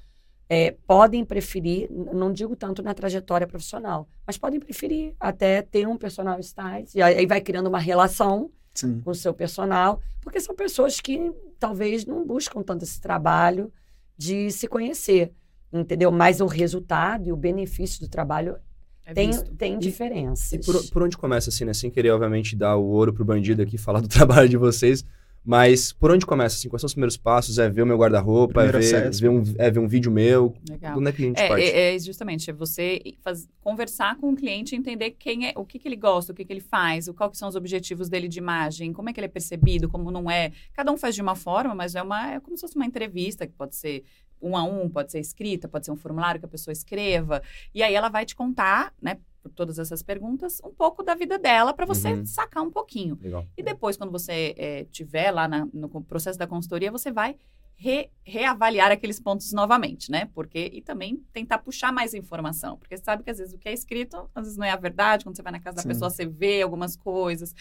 [0.48, 5.96] é, podem preferir, não digo tanto na trajetória profissional, mas podem preferir até ter um
[5.96, 9.00] personal stylist, e aí vai criando uma relação Sim.
[9.00, 13.72] com o seu personal, porque são pessoas que talvez não buscam tanto esse trabalho
[14.16, 15.32] de se conhecer,
[15.72, 16.10] entendeu?
[16.10, 18.56] Mas o resultado e o benefício do trabalho
[19.04, 19.54] É tem, visto.
[19.54, 20.52] tem diferenças.
[20.52, 21.72] E por, por onde começa, assim, né?
[21.72, 25.04] Sem querer, obviamente, dar o ouro pro bandido aqui, falar do trabalho de vocês.
[25.48, 26.68] Mas por onde começa, assim?
[26.68, 27.58] Quais são os primeiros passos?
[27.58, 28.64] É ver o meu guarda-roupa?
[28.64, 30.54] É ver um, é ver um vídeo meu?
[30.68, 30.98] Legal.
[30.98, 31.64] Onde é que a gente É, parte?
[31.64, 35.78] é, é justamente é você faz- conversar com o cliente, entender quem é, o que,
[35.78, 38.28] que ele gosta, o que, que ele faz, o, qual que são os objetivos dele
[38.28, 40.52] de imagem, como é que ele é percebido, como não é.
[40.74, 43.46] Cada um faz de uma forma, mas é uma é como se fosse uma entrevista
[43.46, 44.04] que pode ser
[44.42, 47.42] um a um, pode ser escrita, pode ser um formulário que a pessoa escreva.
[47.74, 49.16] E aí ela vai te contar, né,
[49.48, 52.26] por todas essas perguntas, um pouco da vida dela para você Uhum.
[52.26, 53.18] sacar um pouquinho.
[53.20, 53.46] Legal.
[53.56, 57.36] E depois, quando você eh, tiver lá na- no processo da consultoria, você vai
[57.74, 60.28] re- reavaliar aqueles pontos novamente, né?
[60.34, 63.68] Porque e também tentar puxar mais informação, porque você sabe que às vezes o que
[63.68, 65.24] é escrito, às vezes não é a verdade.
[65.24, 65.88] Quando você vai na casa da Sim.
[65.88, 67.54] pessoa, você vê algumas coisas.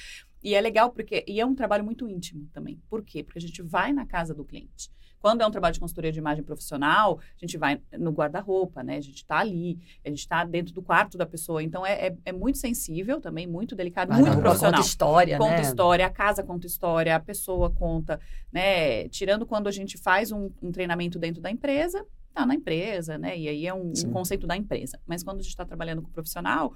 [0.43, 2.81] E é legal porque e é um trabalho muito íntimo também.
[2.89, 3.23] Por quê?
[3.23, 4.89] Porque a gente vai na casa do cliente.
[5.19, 8.97] Quando é um trabalho de consultoria de imagem profissional, a gente vai no guarda-roupa, né?
[8.97, 11.61] A gente está ali, a gente está dentro do quarto da pessoa.
[11.63, 15.55] Então é, é, é muito sensível também, muito delicado, muito Guarda-roupa profissional Conta história, conta
[15.55, 15.61] né?
[15.61, 18.19] história, a casa conta história, a pessoa conta,
[18.51, 19.07] né?
[19.09, 23.37] Tirando quando a gente faz um, um treinamento dentro da empresa, tá na empresa, né?
[23.37, 24.99] E aí é um, um conceito da empresa.
[25.05, 26.73] Mas quando a gente está trabalhando com o profissional,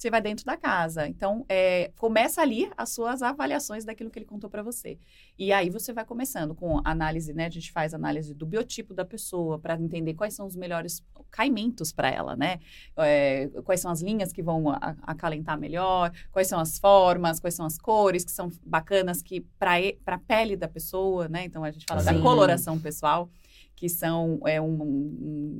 [0.00, 1.06] você vai dentro da casa.
[1.06, 4.98] Então, é, começa ali as suas avaliações daquilo que ele contou para você.
[5.38, 7.44] E aí você vai começando com análise, né?
[7.44, 11.92] A gente faz análise do biotipo da pessoa para entender quais são os melhores caimentos
[11.92, 12.60] para ela, né?
[12.96, 14.70] É, quais são as linhas que vão
[15.02, 19.76] acalentar melhor, quais são as formas, quais são as cores que são bacanas que para
[20.06, 21.44] a pele da pessoa, né?
[21.44, 22.22] Então a gente fala da Sim.
[22.22, 23.28] coloração pessoal,
[23.80, 24.82] que são é um,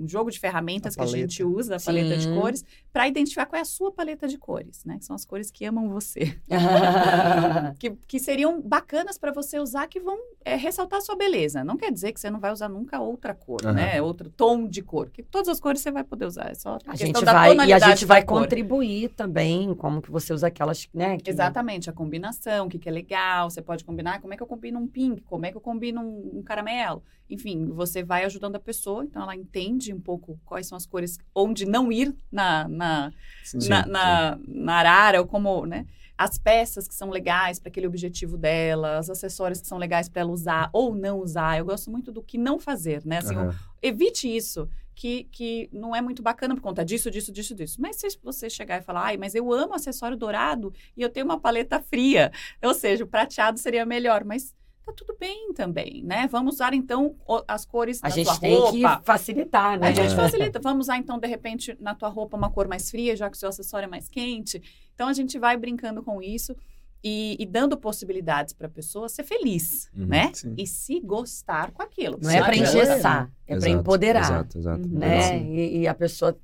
[0.02, 2.34] um- jogo de ferramentas A que a gente usa, a paleta de Sim.
[2.34, 2.62] cores,
[2.92, 4.98] para identificar qual é a sua paleta de cores, né?
[4.98, 6.36] Que são as cores que amam você.
[7.78, 11.64] que, que seriam bacanas para você usar, que vão é, ressaltar a sua beleza.
[11.64, 13.72] Não quer dizer que você não vai usar nunca outra cor, Aham.
[13.72, 14.02] né?
[14.02, 15.08] Outro tom de cor.
[15.08, 16.50] Que todas as cores você vai poder usar.
[16.50, 18.42] É só A questão gente da vai, e a gente vai cor.
[18.42, 21.16] contribuir também, como que você usa aquelas, né?
[21.16, 24.42] que- Exatamente, a combinação, o que, que é legal, você pode combinar, como é que
[24.42, 27.02] eu combino um pink, como é que eu combino um, um caramelo.
[27.30, 31.18] Enfim, você vai ajudando a pessoa, então ela entende um pouco quais são as cores,
[31.34, 33.12] onde não ir na, na,
[33.42, 33.68] Sim.
[33.68, 35.86] na, na, na arara, ou como, né?
[36.18, 40.20] As peças que são legais para aquele objetivo dela, os acessórios que são legais para
[40.20, 41.58] ela usar ou não usar.
[41.58, 43.18] Eu gosto muito do que não fazer, né?
[43.18, 43.54] Assim, Aham.
[43.80, 44.68] evite isso,
[45.00, 47.80] que, que não é muito bacana por conta disso, disso, disso, disso.
[47.80, 51.24] Mas se você chegar e falar, ai, mas eu amo acessório dourado e eu tenho
[51.24, 52.30] uma paleta fria,
[52.62, 54.54] ou seja, o prateado seria melhor, mas
[54.84, 56.26] tá tudo bem também, né?
[56.30, 57.14] Vamos usar então
[57.46, 58.98] as cores A da gente sua tem roupa.
[58.98, 59.88] que facilitar, né?
[59.88, 60.16] A gente É.
[60.16, 60.58] facilita.
[60.60, 63.38] Vamos usar, então, de repente, na tua roupa uma cor mais fria, já que o
[63.40, 64.60] seu acessório é mais quente.
[64.94, 66.54] Então, a gente vai brincando com isso
[67.02, 70.06] e, e dando possibilidades para a pessoa ser feliz, Uhum.
[70.06, 70.30] né?
[70.34, 70.54] Sim.
[70.58, 72.18] E se gostar com aquilo.
[72.22, 74.20] Não é para engessar, é para Exato, empoderar.
[74.22, 74.88] Exato, exato.
[74.88, 74.98] Uhum.
[74.98, 75.22] né?
[75.22, 75.54] Sim.
[75.54, 76.38] E, e a pessoa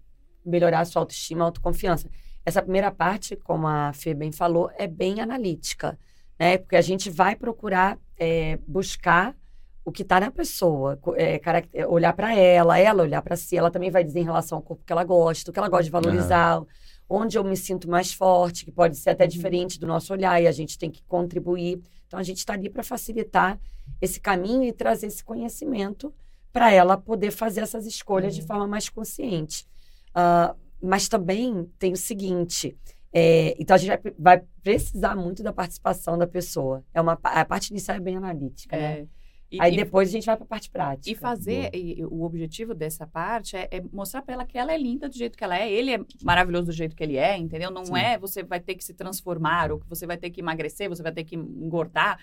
[0.45, 2.09] melhorar a sua autoestima, autoconfiança.
[2.45, 5.99] Essa primeira parte, como a Fê bem falou, é bem analítica,
[6.39, 6.59] né?
[6.59, 9.37] Porque a gente vai procurar é, buscar
[9.85, 13.91] o que está na pessoa, é, olhar para ela, ela olhar para si, ela também
[13.91, 16.61] vai dizer em relação ao corpo que ela gosta, o que ela gosta de valorizar,
[17.09, 20.49] onde eu me sinto mais forte, que pode ser até diferente do nosso olhar, e
[20.49, 21.81] a gente tem que contribuir.
[22.07, 23.61] Então, a gente está ali para facilitar
[24.01, 26.13] esse caminho e trazer esse conhecimento
[26.53, 29.67] para ela poder fazer essas escolhas de forma mais consciente.
[30.11, 32.77] Uh, mas também tem o seguinte:
[33.19, 36.85] é, então a gente vai, vai, precisar muito da participação da pessoa.
[36.93, 39.01] É uma, a parte inicial é bem analítica, né?
[39.01, 39.07] É.
[39.51, 41.11] E, Aí depois a gente vai para a parte prática.
[41.11, 44.77] E fazer, e, o objetivo dessa parte é, é mostrar para ela que ela é
[44.77, 47.71] linda do jeito que ela é, ele é maravilhoso do jeito que ele é, entendeu?
[47.71, 47.97] Não Sim.
[47.97, 51.03] é você vai ter que se transformar, ou que você vai ter que emagrecer, você
[51.03, 52.19] vai ter que engordar,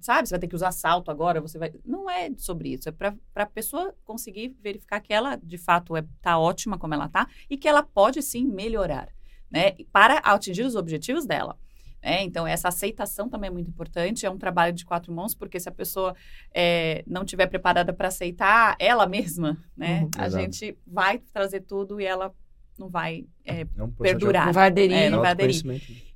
[0.00, 0.28] sabe?
[0.28, 1.72] Você vai ter que usar salto agora, você vai.
[1.86, 6.04] Não é sobre isso, é para a pessoa conseguir verificar que ela, de fato, é,
[6.20, 9.08] tá ótima como ela tá e que ela pode sim melhorar,
[9.50, 9.72] né?
[9.92, 11.58] Para atingir os objetivos dela.
[12.04, 14.26] É, então, essa aceitação também é muito importante.
[14.26, 16.14] É um trabalho de quatro mãos, porque se a pessoa
[16.52, 20.44] é, não estiver preparada para aceitar ela mesma, né, uhum, a exato.
[20.44, 22.30] gente vai trazer tudo e ela
[22.78, 24.46] não vai é, é um perdurar.
[24.46, 24.96] Não vai aderir.
[24.96, 25.62] É, não vai aderir.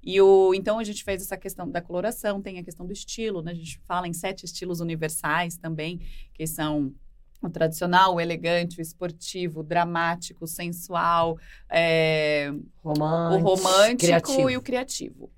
[0.02, 3.40] E o, então, a gente fez essa questão da coloração, tem a questão do estilo,
[3.40, 3.52] né?
[3.52, 6.00] A gente fala em sete estilos universais também,
[6.34, 6.92] que são
[7.41, 11.39] o tradicional, o elegante, o esportivo, o dramático, o sensual,
[11.70, 14.51] é, o romântico criativo.
[14.51, 15.30] e o criativo.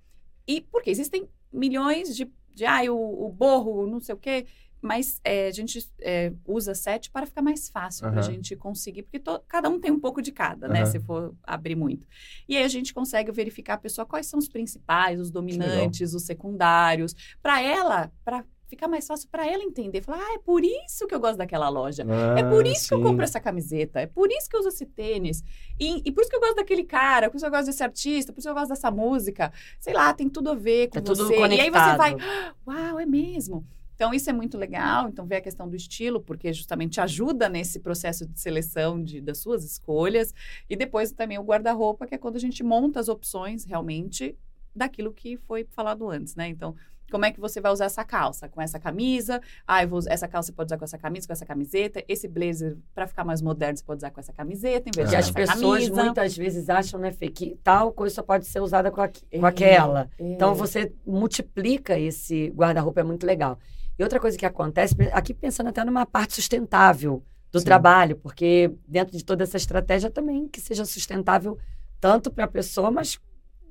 [0.46, 4.46] E porque existem milhões de, de ah, o, o borro, não sei o quê,
[4.82, 8.12] mas é, a gente é, usa sete para ficar mais fácil uhum.
[8.12, 10.72] para a gente conseguir, porque to, cada um tem um pouco de cada, uhum.
[10.72, 10.86] né?
[10.86, 12.06] Se for abrir muito.
[12.48, 16.22] E aí a gente consegue verificar a pessoa quais são os principais, os dominantes, os
[16.22, 20.00] secundários, para ela, para fica mais fácil para ela entender.
[20.00, 22.06] Falar, ah, é por isso que eu gosto daquela loja.
[22.08, 22.88] Ah, é por isso sim.
[22.88, 24.00] que eu compro essa camiseta.
[24.00, 25.42] É por isso que eu uso esse tênis.
[25.78, 27.82] E, e, por isso que eu gosto daquele cara, por isso que eu gosto desse
[27.82, 29.52] artista, por isso que eu gosto dessa música.
[29.78, 31.36] Sei lá, tem tudo a ver com é você.
[31.36, 33.66] E aí você vai, ah, uau, é mesmo.
[33.96, 35.08] Então, isso é muito legal.
[35.08, 39.38] Então, ver a questão do estilo, porque justamente ajuda nesse processo de seleção de, das
[39.38, 40.32] suas escolhas.
[40.70, 44.38] E depois também o guarda-roupa, que é quando a gente monta as opções realmente
[44.74, 46.48] daquilo que foi falado antes, né?
[46.48, 46.74] Então,
[47.10, 48.48] como é que você vai usar essa calça?
[48.48, 49.40] Com essa camisa?
[49.66, 52.02] Ah, eu vou, essa calça você pode usar com essa camisa, com essa camiseta.
[52.08, 55.10] Esse blazer, para ficar mais moderno, você pode usar com essa camiseta, em vez é.
[55.10, 56.04] de as pessoas camisa.
[56.04, 59.46] muitas vezes acham, né, Fê, que tal coisa só pode ser usada com, a, com
[59.46, 60.08] aquela.
[60.18, 60.32] É.
[60.32, 63.58] Então, você multiplica esse guarda-roupa, é muito legal.
[63.98, 67.64] E outra coisa que acontece, aqui pensando até numa parte sustentável do Sim.
[67.64, 71.58] trabalho, porque dentro de toda essa estratégia também que seja sustentável
[72.00, 73.20] tanto para a pessoa, mas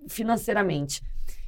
[0.08, 1.02] financeiramente.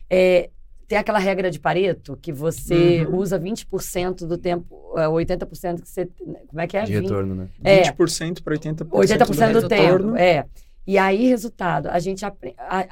[0.10, 0.50] É,
[0.92, 3.20] tem aquela regra de Pareto, que você uhum.
[3.20, 6.06] usa 20% do tempo, 80% é, que você.
[6.06, 6.84] Como é que é?
[6.84, 7.50] De 20, retorno, né?
[7.64, 8.89] É, 20% para 80%.
[8.89, 10.18] 80% do, do tempo.
[10.18, 10.46] É.
[10.86, 12.36] E aí, resultado, a gente a,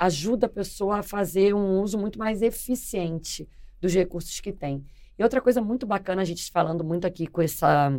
[0.06, 3.46] ajuda a pessoa a fazer um uso muito mais eficiente
[3.82, 4.82] dos recursos que tem.
[5.18, 7.92] E outra coisa muito bacana, a gente falando muito aqui com essa,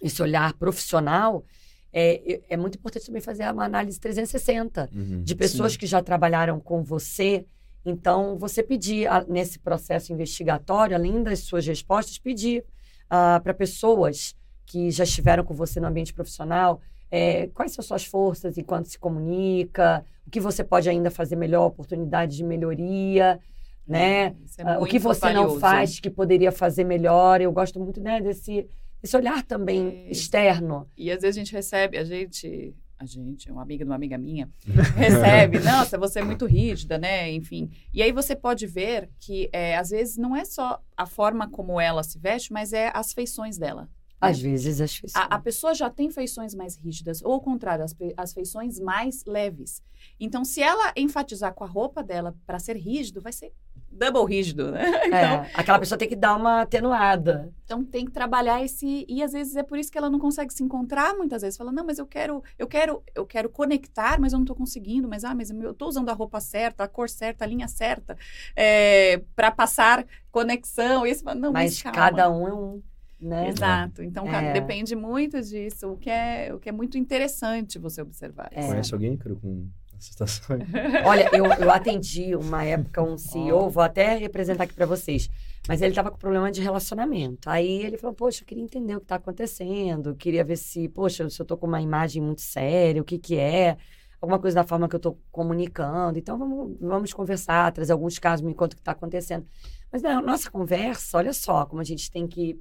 [0.00, 1.44] esse olhar profissional,
[1.92, 5.78] é, é muito importante também fazer uma análise 360 uhum, de pessoas sim.
[5.78, 7.44] que já trabalharam com você
[7.86, 12.64] então, você pedir, nesse processo investigatório, além das suas respostas, pedir uh,
[13.08, 16.80] ah, para pessoas que já estiveram com você no ambiente profissional
[17.10, 21.66] é, quais são suas forças enquanto se comunica, o que você pode ainda fazer melhor,
[21.66, 23.38] oportunidades de melhoria,
[23.86, 24.34] né?
[24.58, 25.54] É uh, o que você valioso.
[25.54, 27.40] não faz que poderia fazer melhor.
[27.40, 28.68] Eu gosto muito né, desse,
[29.00, 30.10] desse olhar também é.
[30.10, 30.88] externo.
[30.96, 34.16] E às vezes a gente recebe, a gente a gente, uma amiga de uma amiga
[34.16, 34.50] minha,
[34.96, 37.30] recebe, nossa, você é muito rígida, né?
[37.30, 37.70] Enfim.
[37.92, 41.80] E aí você pode ver que, é, às vezes, não é só a forma como
[41.80, 43.88] ela se veste, mas é as feições dela.
[44.18, 45.24] Às vezes as feições.
[45.24, 49.24] A, a, pessoa já tem feições mais rígidas, ou ao contrário, as, as feições mais
[49.26, 49.82] leves.
[50.18, 53.52] Então, se ela enfatizar com a roupa dela para ser rígido, vai ser
[53.90, 54.84] double rígido, né?
[55.06, 57.52] É, então, é, aquela pessoa tem que dar uma atenuada.
[57.64, 60.52] Então tem que trabalhar esse e às vezes é por isso que ela não consegue
[60.52, 61.56] se encontrar muitas vezes.
[61.56, 65.08] Fala: "Não, mas eu quero, eu quero, eu quero conectar, mas eu não estou conseguindo,
[65.08, 68.16] mas ah, mas eu estou usando a roupa certa, a cor certa, a linha certa,
[68.54, 71.06] é, para passar conexão".
[71.06, 72.82] E esse, não, mas, mas cada um é um
[73.18, 73.48] né?
[73.48, 74.02] Exato.
[74.02, 74.52] Então, é.
[74.52, 78.48] depende muito disso, o que é, o que é muito interessante você observar.
[78.52, 78.66] É.
[78.66, 79.66] Conhece alguém, cara, com
[79.98, 80.62] situações.
[81.04, 85.28] Olha, eu, eu atendi uma época um CEO, vou até representar aqui para vocês,
[85.68, 87.48] mas ele estava com problema de relacionamento.
[87.48, 91.28] Aí ele falou, poxa, eu queria entender o que está acontecendo, queria ver se, poxa,
[91.28, 93.76] se eu estou com uma imagem muito séria, o que que é,
[94.20, 96.18] alguma coisa da forma que eu estou comunicando.
[96.18, 99.46] Então, vamos, vamos conversar, trazer alguns casos, me conta o que está acontecendo.
[99.90, 102.60] Mas na nossa conversa, olha só como a gente tem que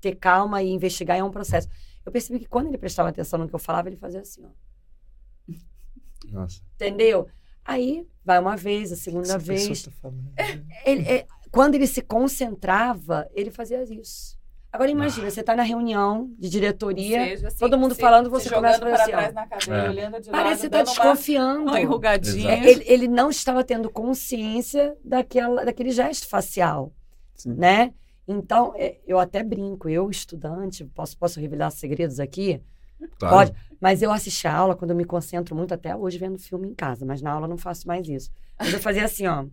[0.00, 1.68] ter calma e investigar, é um processo.
[2.04, 4.48] Eu percebi que quando ele prestava atenção no que eu falava, ele fazia assim, ó.
[6.28, 6.60] Nossa.
[6.74, 7.26] Entendeu?
[7.64, 9.82] Aí vai uma vez, a segunda Essa vez.
[9.82, 9.90] Tá
[10.86, 14.38] ele, é, quando ele se concentrava, ele fazia isso.
[14.72, 18.48] Agora imagina, você tá na reunião de diretoria, Seja assim, todo mundo se- falando, você
[18.48, 19.16] começa a fazer para assim, ó.
[19.16, 19.90] trás na cadeira, É.
[19.90, 21.62] olhando de Parece que tá dando uma- desconfiando.
[21.70, 22.54] uma enrugadinha.
[22.68, 26.92] Ele, ele não estava tendo consciência daquela, daquele gesto facial,
[27.34, 27.54] Sim.
[27.54, 27.92] né?
[28.28, 32.62] Então, é, eu até brinco, eu, estudante, posso, posso revelar segredos aqui?
[33.18, 33.34] Claro.
[33.36, 33.52] Pode.
[33.80, 36.74] Mas eu assisti a aula quando eu me concentro muito, até hoje, vendo filme em
[36.74, 38.30] casa, mas na aula eu não faço mais isso.
[38.58, 39.42] Mas eu fazia assim, ó.
[39.42, 39.50] Hum,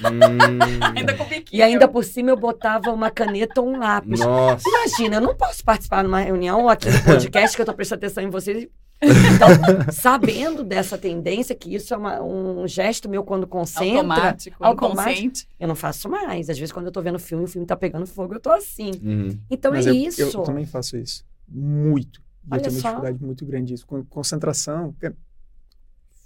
[0.96, 1.60] Ainda com biquinho.
[1.60, 4.20] E ainda por cima eu botava uma caneta ou um lápis.
[4.20, 4.68] Nossa.
[4.68, 8.04] Imagina, eu não posso participar numa reunião ou aqui no podcast que eu tô prestando
[8.04, 8.66] atenção em vocês.
[9.04, 9.48] Então,
[9.92, 15.50] sabendo dessa tendência, que isso é uma- um gesto meu quando concentra, automático, automático.
[15.58, 16.48] eu não faço mais.
[16.48, 18.92] Às vezes, quando eu tô vendo filme, o filme tá pegando fogo, eu tô assim.
[19.02, 19.38] Uhum.
[19.50, 20.22] Então Mas é eu, isso.
[20.22, 21.24] Eu, também faço isso.
[21.48, 22.21] Muito.
[22.44, 22.88] E Olha eu tenho uma só.
[22.88, 23.86] dificuldade muito grande disso.
[23.86, 25.12] Con- Concentração, é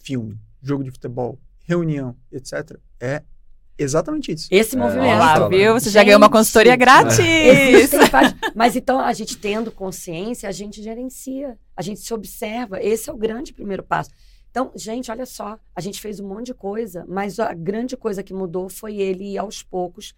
[0.03, 2.79] filme, jogo de futebol, reunião, etc.
[3.01, 3.23] É
[3.79, 4.49] exatamente isso.
[4.51, 5.49] Esse É, movimento.
[5.51, 5.75] Viu?
[5.75, 7.19] Você já ganhou uma Gente, consultoria grátis.
[7.19, 12.83] Existem vários- Mas então, a gente tendo consciência, a gente gerencia, a gente se observa.
[12.83, 14.11] Esse é o grande primeiro passo.
[14.51, 18.23] Então, gente, olha só, a gente fez um monte de coisa, mas a grande coisa
[18.23, 20.15] que mudou foi ele ir aos poucos,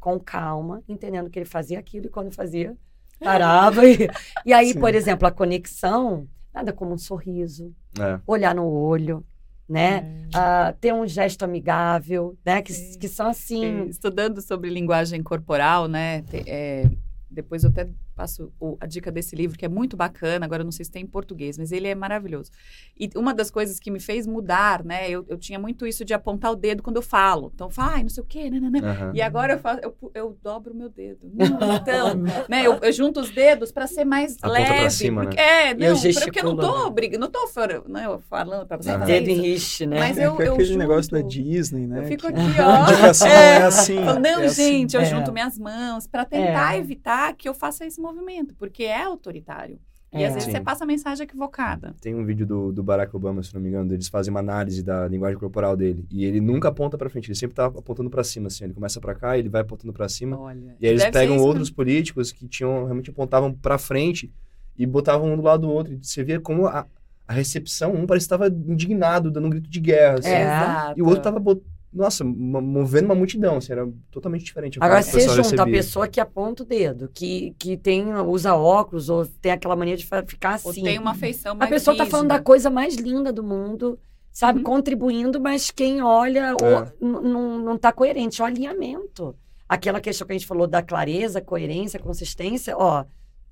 [0.00, 2.76] com calma, entendendo que ele fazia aquilo e quando fazia,
[3.20, 3.84] parava.
[3.86, 4.08] e,
[4.44, 4.80] e aí, Sim.
[4.80, 8.20] por exemplo, a conexão, nada como um sorriso, É.
[8.26, 9.24] olhar no olho,
[9.68, 10.26] né?
[10.34, 12.62] Ah, ter um gesto amigável, né?
[12.62, 12.98] Que, Sim.
[12.98, 13.64] que são assim.
[13.64, 16.22] É, Estudando sobre linguagem corporal, né?
[16.22, 16.88] te- é,
[17.30, 20.46] depois eu até passo o- a dica desse livro, que é muito bacana.
[20.46, 22.50] Agora eu não sei se tem em português, mas ele é maravilhoso.
[22.98, 25.08] E uma das coisas que me fez mudar, né?
[25.10, 27.52] Eu, eu tinha muito isso de apontar o dedo quando eu falo.
[27.54, 28.80] Então, fala, ai, não sei o quê, né, né, né.
[28.80, 29.12] Aham.
[29.14, 31.20] E agora eu faço, eu, eu dobro o meu dedo.
[31.32, 32.14] Não, então,
[32.48, 32.62] né?
[32.66, 34.90] Eu, eu junto os dedos para ser mais pra leve.
[34.90, 35.42] cima, porque, né?
[35.42, 36.90] É, eu não, porque eu não tô gesticulo.
[36.90, 37.46] brigando, não tô
[37.88, 39.42] né, eu falando para você fazer Dedo em isso.
[39.42, 39.98] riche, né?
[39.98, 41.30] Mas É eu- eu aquele negócio da junto.
[41.30, 42.00] Disney, né?
[42.00, 42.82] Eu fico aqui, A ó.
[42.90, 43.56] indicação É.
[43.58, 43.96] é assim.
[43.96, 44.62] Não, é assim.
[44.80, 45.04] gente, eu É.
[45.04, 46.78] junto minhas mãos para tentar É.
[46.78, 49.78] evitar que eu faça esse movimento, porque é autoritário.
[50.12, 50.26] E É.
[50.28, 50.52] às vezes Sim.
[50.52, 51.94] você passa a mensagem equivocada.
[52.00, 54.82] Tem um vídeo do, do Barack Obama, se não me engano, eles fazem uma análise
[54.82, 56.06] da linguagem corporal dele.
[56.10, 58.64] E ele nunca aponta pra frente, ele sempre tá apontando pra cima, assim.
[58.64, 60.38] Ele começa pra cá, ele vai apontando pra cima.
[60.38, 60.76] Olha.
[60.80, 64.32] E aí eles pegam outros políticos que tinham realmente apontavam pra frente
[64.78, 65.92] e botavam um do lado do outro.
[65.92, 66.86] E você via como a,
[67.26, 70.28] a recepção, um parecia que estava indignado, dando um grito de guerra, assim.
[70.30, 70.42] É.
[70.42, 70.98] Exato.
[70.98, 71.62] E o outro tava, bot-
[71.96, 74.78] nossa, mo- movendo uma multidão, assim, era totalmente diferente.
[74.80, 75.72] a Agora, pessoal junta a recebia.
[75.72, 80.06] pessoa que aponta o dedo, que, que tem, usa óculos, ou tem aquela mania de
[80.26, 80.82] ficar Ou assim.
[80.82, 82.44] tem uma feição A mais pessoa tá falando da rígida.
[82.44, 83.98] coisa mais linda do mundo,
[84.30, 84.58] sabe?
[84.58, 84.64] Uhum.
[84.64, 86.64] Contribuindo, mas quem olha É.
[87.00, 88.40] ou- não não tá coerente.
[88.42, 89.34] O alinhamento.
[89.68, 93.04] Aquela questão que a gente falou da clareza, coerência, consistência, ó,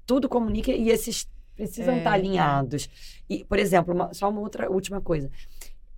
[0.06, 1.26] tudo comunica e esses
[1.56, 1.98] precisam É.
[1.98, 2.88] estar alinhados.
[3.30, 5.30] E, por exemplo, uma- só uma outra última coisa.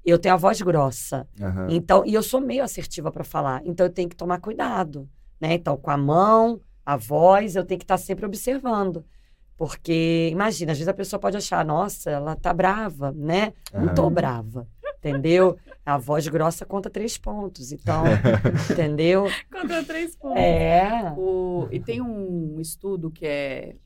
[0.07, 1.26] Eu tenho a voz grossa.
[1.40, 1.66] Aham.
[1.70, 5.09] Então, e eu sou meio assertiva para falar, então eu tenho que tomar cuidado,
[5.40, 5.54] né?
[5.54, 9.04] Então, com a mão, a voz, eu tenho que estar sempre observando.
[9.57, 13.52] Porque, imagina, às vezes a pessoa pode achar, nossa, ela tá brava, né?
[13.72, 15.57] Não tô brava, entendeu?
[15.84, 18.04] A voz grossa conta três pontos, então,
[18.70, 19.26] entendeu?
[19.50, 20.38] Contra três pontos.
[20.38, 21.12] É.
[21.16, 23.76] O- e tem um estudo que é,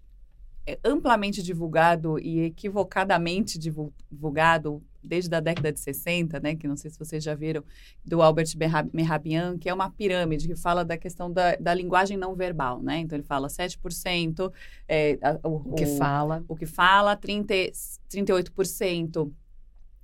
[0.66, 6.76] é amplamente divulgado e equivocadamente divu- divulgado desde a década de 60, né, que não
[6.76, 7.64] sei se vocês já viram,
[8.04, 8.48] do Albert
[8.92, 12.98] Mehrabian, que é uma pirâmide que fala da questão da, da linguagem não verbal, né?
[12.98, 14.52] Então ele fala 7%,
[14.88, 16.44] é, a- o, O que fala.
[16.48, 17.72] o que fala, 30, e-
[18.08, 19.32] 38%,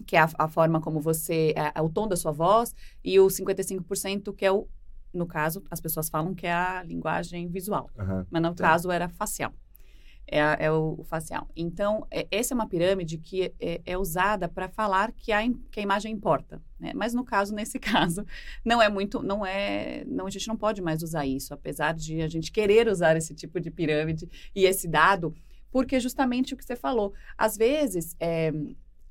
[0.07, 2.75] que é a, a forma como você, é, é o tom da sua voz,
[3.05, 4.69] e o 55% que é o,
[5.13, 8.27] no caso, as pessoas falam que é a linguagem visual, Aham.
[8.31, 8.65] mas no Tá.
[8.65, 9.53] caso era facial.
[10.29, 11.49] É, a- é o, facial.
[11.55, 15.79] Então, é, essa é uma pirâmide que é, é usada para falar que a, que
[15.79, 16.61] a imagem importa.
[16.81, 16.93] Né?
[16.95, 18.24] Mas no caso, nesse caso,
[18.64, 22.22] não é muito, não é, não, a gente não pode mais usar isso, apesar de
[22.22, 25.33] a gente querer usar esse tipo de pirâmide e esse dado,
[25.70, 28.53] porque justamente o que você falou, às vezes é,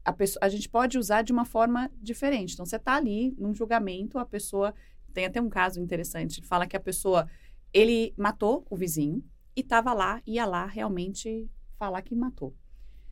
[0.04, 2.54] a, pessoa, a gente pode usar de uma forma diferente.
[2.54, 4.74] Então, você está ali num julgamento, a pessoa
[5.14, 7.28] tem até um caso interessante, fala que a pessoa
[7.74, 9.24] ele matou o vizinho
[9.56, 12.54] e estava lá, ia lá realmente falar que matou.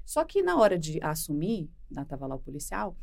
[0.05, 2.95] Só que na hora de assumir, estava lá o policial,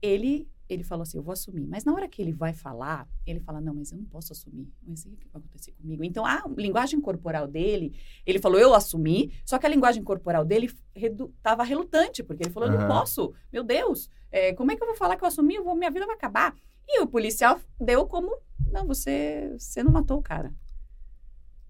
[0.00, 1.66] ele ele falou assim, eu vou assumir.
[1.66, 4.72] Mas na hora que ele vai falar, ele fala, não, mas eu não posso assumir.
[4.82, 6.02] Mas o que vai acontecer comigo?
[6.04, 10.72] Então, a linguagem corporal dele, ele falou, eu assumi, só que a linguagem corporal dele
[10.94, 14.86] estava relutante, porque ele falou, eu não posso, meu Deus, é, como é que eu
[14.86, 15.54] vou falar que eu assumi?
[15.54, 16.56] Eu vou, minha vida vai acabar.
[16.88, 18.36] E o policial deu como,
[18.70, 20.52] não, você, você não matou o cara.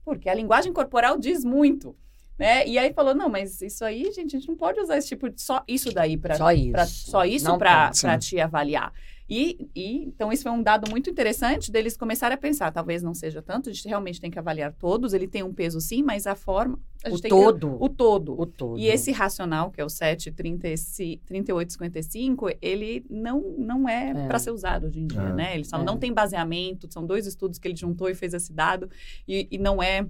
[0.05, 1.97] Porque a linguagem corporal diz muito.
[2.39, 2.67] Né?
[2.67, 5.31] E aí falou, não, mas isso aí, gente, a gente não pode usar esse tipo
[5.31, 6.73] de só isso daí para Só isso.
[6.73, 8.93] pra- só isso para te avaliar.
[9.29, 13.15] E, e, então isso foi um dado muito interessante deles começarem a pensar, talvez não
[13.15, 16.27] seja tanto, a gente realmente tem que avaliar todos, ele tem um peso sim, mas
[16.27, 17.71] a forma a gente O tem todo.
[17.79, 18.39] que, o todo.
[18.41, 18.79] O todo.
[18.79, 24.27] E esse racional, que é o 7, 38, 55, ele não, não é, É.
[24.27, 25.33] para ser usado hoje em dia, É.
[25.33, 25.55] né?
[25.55, 25.83] Ele só É.
[25.85, 28.91] não tem baseamento, são dois estudos que ele juntou e fez esse dado,
[29.27, 30.07] e, e não é.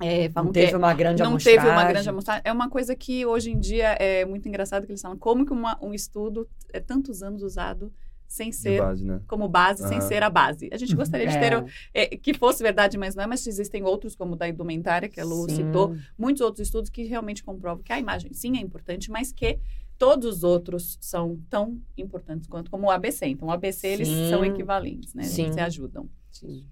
[0.00, 1.60] é Não falam teve uma grande não amostragem.
[1.60, 2.42] teve uma grande amostragem.
[2.44, 5.52] É uma coisa que hoje em dia é muito engraçado que eles falam como que
[5.52, 7.92] uma- um estudo é tantos anos usado
[8.28, 9.20] sem ser base, né?
[9.26, 10.68] como base, sem ser a base.
[10.70, 11.58] A gente gostaria de ter É.
[11.58, 13.26] o- é, que fosse verdade, mas não é.
[13.26, 15.56] Mas existem outros, como o da indumentária, que a Lu Sim.
[15.56, 19.58] citou, muitos outros estudos que realmente comprovam que a imagem sim é importante, mas que
[19.96, 23.26] todos os outros são tão importantes quanto como o ABC.
[23.26, 24.28] Então, o ABC eles Sim.
[24.30, 25.22] são equivalentes, né?
[25.24, 25.44] Sim.
[25.44, 26.08] Eles se ajudam.
[26.30, 26.64] Sim.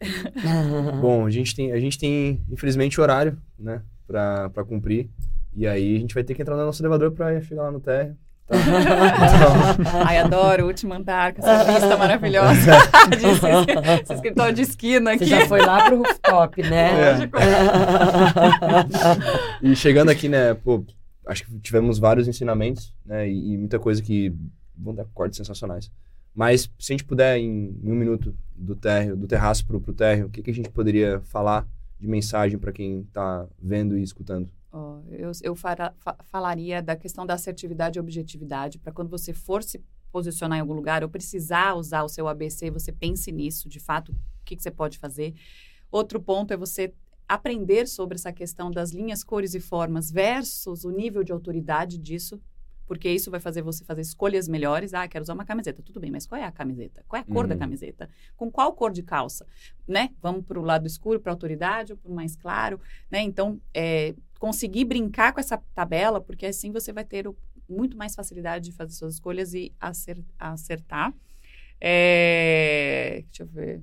[1.00, 3.82] Bom, a gente tem, a gente tem infelizmente, horário, né?
[4.06, 5.08] Pra, pra cumprir.
[5.56, 7.80] E aí a gente vai ter que entrar no nosso elevador pra chegar lá no
[7.80, 8.16] térreo.
[8.48, 12.72] Então, Ai, adoro o último andar, com essa vista maravilhosa.
[13.18, 13.26] de,
[14.02, 15.24] esse, escritório de esquina aqui.
[15.24, 17.00] Você já foi lá pro rooftop, né?
[17.00, 17.12] É.
[17.12, 17.38] Lógico.
[19.62, 20.84] E chegando aqui, né, pô,
[21.26, 24.34] acho que tivemos vários ensinamentos, né, e, e muita coisa que
[24.76, 25.90] vão dar cortes sensacionais.
[26.34, 29.92] Mas se a gente puder, em, em um minuto, do térreo, do terraço pro, pro
[29.92, 31.66] térreo, o que, que a gente poderia falar
[31.98, 34.48] de mensagem para quem tá vendo e escutando?
[35.10, 39.62] Eu eu fara- fa- falaria da questão da assertividade e objetividade, para quando você for
[39.62, 43.80] se posicionar em algum lugar ou precisar usar o seu ABC, você pense nisso, de
[43.80, 45.34] fato, o que, que você pode fazer.
[45.90, 46.92] Outro ponto é você
[47.28, 52.40] aprender sobre essa questão das linhas, cores e formas versus o nível de autoridade disso,
[52.86, 54.92] porque isso vai fazer você fazer escolhas melhores.
[54.92, 55.82] Ah, quero usar uma camiseta.
[55.82, 57.02] Tudo bem, mas qual é a camiseta?
[57.08, 57.60] Qual é a cor da Uhum.
[57.60, 58.10] camiseta?
[58.36, 59.46] Com qual cor de calça?
[59.88, 60.10] Né?
[60.20, 62.78] Vamos para o lado escuro, para a autoridade, ou para o mais claro?
[63.10, 63.22] Né?
[63.22, 64.14] Então, é,
[64.44, 67.34] conseguir brincar com essa tabela, porque assim você vai ter o-
[67.68, 71.14] muito mais facilidade de fazer suas escolhas e acer- acertar.
[71.80, 73.82] É, deixa eu ver.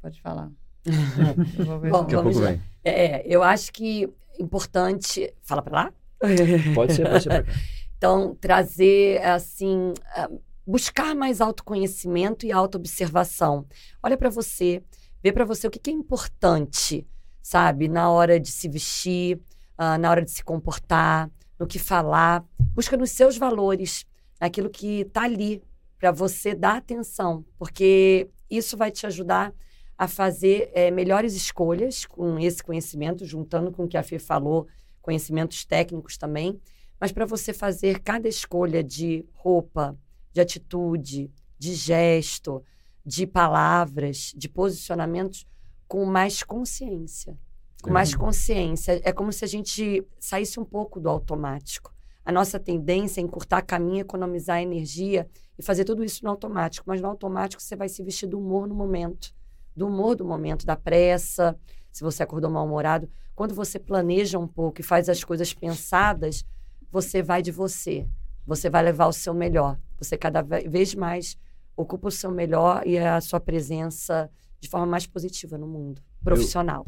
[0.00, 0.50] Pode falar.
[1.58, 1.90] Eu vou ver.
[1.90, 2.50] Bom, Daqui a Vamos pouco lá.
[2.52, 2.62] vem.
[2.84, 5.32] É, eu acho que importante.
[5.42, 5.92] Fala pra lá?
[6.74, 7.52] Pode ser, pode ser pra cá.
[7.96, 10.30] Então, trazer, assim, ah,
[10.66, 13.66] buscar mais autoconhecimento e autoobservação.
[14.02, 14.82] Olha para você,
[15.22, 17.06] vê para você o que, que é importante,
[17.42, 17.88] sabe?
[17.88, 19.40] Na hora de se vestir,
[19.78, 22.44] ah, na hora de se comportar, no que falar.
[22.74, 24.04] Busca nos seus valores,
[24.40, 25.62] naquilo que está ali
[25.98, 29.52] para você dar atenção, porque isso vai te ajudar
[29.96, 34.68] a fazer eh, melhores escolhas com esse conhecimento, juntando com o que a Fê falou,
[35.00, 36.60] conhecimentos técnicos também
[37.00, 39.96] mas para você fazer cada escolha de roupa,
[40.32, 42.62] de atitude, de gesto,
[43.04, 45.46] de palavras, de posicionamentos
[45.86, 47.38] com mais consciência.
[47.82, 49.00] Com mais consciência.
[49.04, 51.94] É como se a gente saísse um pouco do automático.
[52.24, 56.84] A nossa tendência é encurtar caminho, economizar energia e fazer tudo isso no automático.
[56.88, 59.32] Mas no automático você vai se vestir do humor no momento.
[59.74, 61.56] Do humor do momento, da pressa,
[61.92, 63.08] se você acordou mal-humorado.
[63.34, 66.44] Quando você planeja um pouco e faz as coisas pensadas,
[66.90, 68.08] você vai de você.
[68.44, 69.78] Você vai levar o seu melhor.
[69.98, 71.38] Você cada ve- vez mais
[71.76, 76.86] ocupa o seu melhor e a sua presença de forma mais positiva no mundo profissional.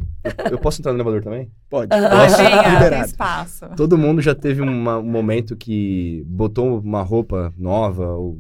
[0.50, 1.50] Eu posso entrar no elevador também?
[1.68, 1.88] Pode.
[1.88, 2.36] Posso?
[2.90, 3.66] tem espaço.
[3.76, 8.38] Todo mundo já teve uma- um momento que botou uma roupa nova, ou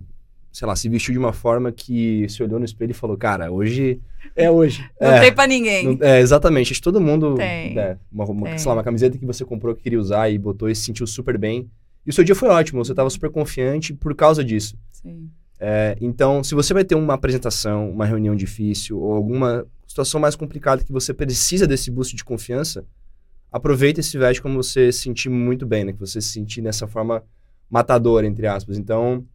[0.52, 3.50] sei lá, se vestiu de uma forma que se olhou no espelho e falou: Cara,
[3.50, 4.00] hoje.
[4.36, 4.84] É hoje.
[5.00, 5.20] Não É.
[5.20, 5.84] tem pra ninguém.
[5.96, 6.72] Não- É, exatamente.
[6.72, 7.34] Acho que todo mundo.
[7.36, 7.74] Tem.
[7.74, 8.58] né, uma, uma- Tem.
[8.58, 11.06] sei lá, uma camiseta que você comprou que queria usar e botou e se sentiu
[11.06, 11.68] super bem.
[12.06, 14.76] E o seu dia foi ótimo, você estava super confiante por causa disso.
[14.90, 15.30] Sim.
[15.62, 20.34] É, então, se você vai ter uma apresentação, uma reunião difícil ou alguma situação mais
[20.34, 22.84] complicada que você precisa desse boost de confiança,
[23.52, 25.92] aproveita e se veste como você se sentir muito bem, né?
[25.92, 27.22] Que você se sentir dessa forma
[27.68, 28.78] matadora, entre aspas.
[28.78, 29.26] Então,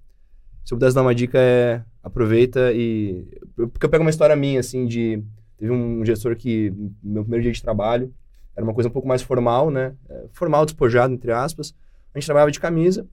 [0.64, 3.28] se eu pudesse dar uma dica é aproveita e...
[3.56, 5.24] Porque eu pego uma história minha, assim, de...
[5.58, 6.72] Teve um gestor que,
[7.02, 8.14] no meu primeiro dia de trabalho,
[8.56, 9.94] era uma coisa um pouco mais formal, né?
[10.10, 11.74] É, Formal, despojado, entre aspas.
[12.14, 13.08] A gente trabalhava de camisa.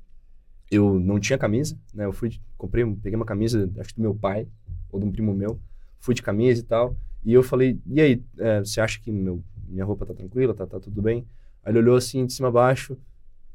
[0.70, 2.04] Eu não tinha camisa, né?
[2.04, 2.30] Eu fui,
[2.62, 4.46] comprei, peguei uma camisa, acho que do meu pai,
[4.90, 5.60] ou de um primo meu.
[5.98, 6.96] Fui de camisa e tal.
[7.24, 10.66] E eu falei, e aí, é, você acha que meu, minha roupa tá tranquila, tá,
[10.66, 11.26] tá tudo bem?
[11.64, 12.96] Aí ele olhou assim, de cima a baixo.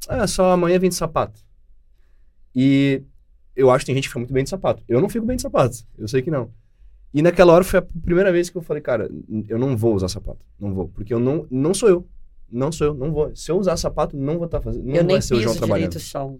[0.07, 1.41] Ah, só amanhã vem de sapato.
[2.55, 3.03] E
[3.55, 4.83] eu acho que tem gente que fica muito bem de sapato.
[4.87, 6.51] Eu não fico bem de sapato, eu sei que não.
[7.13, 9.09] E naquela hora foi a primeira vez que eu falei, cara,
[9.47, 10.45] eu não vou usar sapato.
[10.59, 10.89] Não vou.
[10.89, 12.07] Porque eu não, não sou eu.
[12.49, 13.35] Não sou eu, não vou.
[13.35, 14.83] Se eu usar sapato, não vou estar fazendo.
[14.83, 15.89] Não eu vai nem ser o João trabalhando.
[15.89, 16.39] direito chão.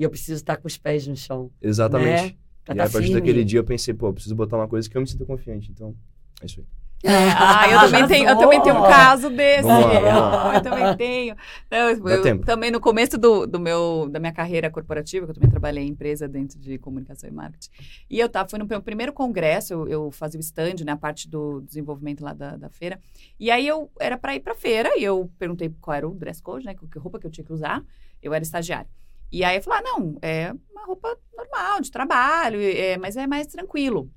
[0.00, 1.50] E eu preciso estar com os pés no chão.
[1.60, 2.22] Exatamente.
[2.32, 2.34] Né?
[2.64, 3.20] Pra E tá aí, a partir firme.
[3.20, 5.70] daquele dia eu pensei, pô, eu preciso botar uma coisa que eu me sinta confiante.
[5.70, 5.94] Então,
[6.40, 6.66] é isso aí.
[7.06, 9.62] Ah, eu também tenho, eu também tenho um caso desse.
[9.62, 10.52] Vamos lá, vamos lá.
[10.56, 11.36] Eu também tenho.
[11.70, 12.44] Eu- Dá eu tempo.
[12.46, 15.88] também no começo do, do meu, da minha carreira corporativa, que eu também trabalhei em
[15.88, 17.70] empresa dentro de comunicação e marketing.
[18.08, 20.96] E eu tava, fui no meu primeiro congresso, eu, eu fazia o stand, né, a
[20.96, 22.98] parte do desenvolvimento lá da, da feira.
[23.38, 26.42] E aí eu era para ir para feira e eu perguntei qual era o dress
[26.42, 27.82] code, né, que roupa que eu tinha que usar.
[28.22, 28.88] Eu era estagiária.
[29.32, 33.26] E aí eu falei, ah, não, é uma roupa normal, de trabalho, é, mas é
[33.26, 34.10] mais tranquilo,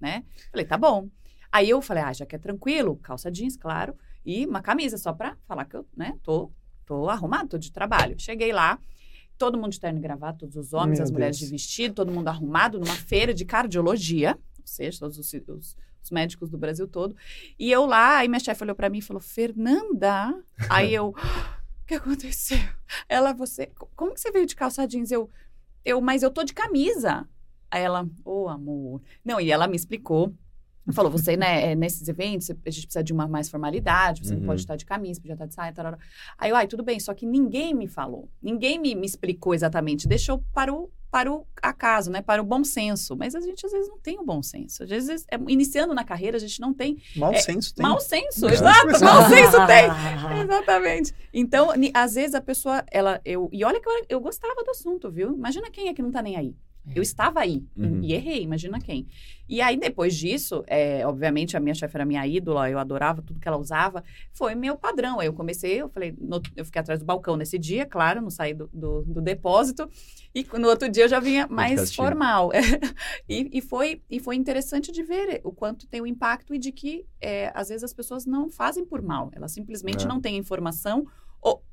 [0.00, 0.24] né?
[0.50, 1.08] Falei, tá bom.
[1.52, 5.12] Aí eu falei, ah, já que é tranquilo, calça jeans, claro, e uma camisa só
[5.12, 6.50] pra falar que eu, né, tô,
[6.86, 8.14] tô arrumado, tô de trabalho.
[8.18, 8.78] Cheguei lá,
[9.36, 11.48] todo mundo de terno e gravata, todos os homens, Meu as mulheres Deus.
[11.48, 16.10] de vestido, todo mundo arrumado numa feira de cardiologia, ou seja, todos os, os- os
[16.10, 17.16] médicos do Brasil todo.
[17.58, 20.32] E eu lá, aí minha chefe olhou pra mim e falou, Fernanda?
[20.68, 21.12] Aí eu,
[21.90, 22.58] que aconteceu?
[23.08, 25.10] Ela, você, como que você veio de calça jeans?
[25.10, 25.28] Eu,
[25.84, 27.28] eu, mas eu tô de camisa.
[27.68, 29.02] Aí ela, ô amor.
[29.24, 30.32] Não, e ela me explicou.
[30.92, 34.40] Falou, você, né, é, nesses eventos, a gente precisa de uma mais formalidade, você Uhum.
[34.40, 35.98] não pode estar de camisa, podia estar de saia, tarará.
[36.38, 40.06] Aí eu, ai, tudo bem, só que ninguém me falou, ninguém me, me explicou exatamente,
[40.08, 43.16] deixou para o, para o acaso, né, para o bom senso.
[43.16, 44.84] Mas a gente às vezes não tem o bom senso.
[44.84, 47.84] Às vezes, é, iniciando na carreira, a gente não tem Mau É, senso tem.
[47.84, 48.52] mau senso, Bastante
[48.92, 49.90] exato, mau senso tem.
[50.44, 51.12] Exatamente.
[51.32, 55.10] Então, às vezes a pessoa, ela, eu, e olha que eu, eu gostava do assunto,
[55.10, 55.34] viu?
[55.34, 56.54] Imagina quem é que não tá nem aí.
[56.94, 58.00] Eu estava aí Uhum.
[58.02, 59.06] e errei, imagina quem.
[59.48, 63.38] E aí, depois disso, é, obviamente, a minha chefe era minha ídola, eu adorava tudo
[63.38, 64.02] que ela usava,
[64.32, 65.20] foi meu padrão.
[65.20, 68.30] Aí eu comecei, eu falei, no- eu fiquei atrás do balcão nesse dia, claro, não
[68.30, 69.88] saí do, do, do depósito,
[70.34, 72.50] e no outro dia eu já vinha mais formal.
[73.28, 76.72] e, e, foi, e foi interessante de ver o quanto tem o impacto e de
[76.72, 80.08] que, é, às vezes, as pessoas não fazem por mal, elas simplesmente É.
[80.08, 81.06] não têm informação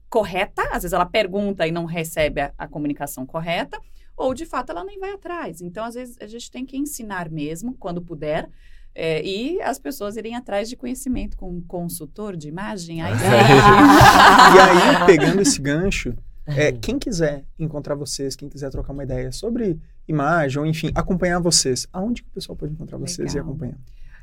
[0.10, 3.78] correta, às vezes ela pergunta e não recebe a, a comunicação correta,
[4.18, 5.62] ou de fato ela nem vai atrás.
[5.62, 8.50] Então, às vezes, a gente tem que ensinar mesmo, quando puder,
[8.96, 13.02] é, e as pessoas irem atrás de conhecimento com um consultor de imagem.
[13.04, 13.14] Aí.
[14.56, 16.16] E aí, pegando esse gancho,
[16.48, 21.40] é, quem quiser encontrar vocês, quem quiser trocar uma ideia sobre imagem, ou enfim, acompanhar
[21.40, 23.50] vocês, aonde que o pessoal pode encontrar vocês e Legal.
[23.50, 23.78] acompanhar?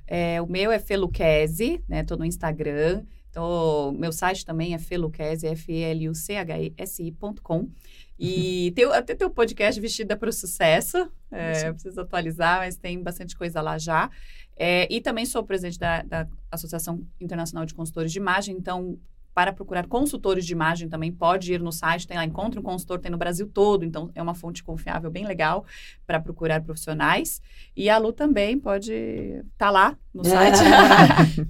[0.06, 2.02] É, o meu é Feluquese, né?
[2.02, 3.02] Tô no Instagram.
[3.34, 7.68] Então, meu site também é feluquese, F-E-L-U-C-H-E-S-I.com.
[8.16, 11.10] E tem, até tem o podcast Vestida para o Sucesso.
[11.32, 14.08] É, preciso atualizar, mas tem bastante coisa lá já.
[14.56, 18.56] É, e também sou presidente da, da Associação Internacional de Consultores de Imagem.
[18.56, 18.96] Então,
[19.34, 23.00] para procurar consultores de imagem também pode ir no site, tem lá, encontre um consultor,
[23.00, 25.64] tem no Brasil todo, então é uma fonte confiável bem legal
[26.06, 27.42] para procurar profissionais.
[27.76, 30.60] E a Lu também pode estar lá no site.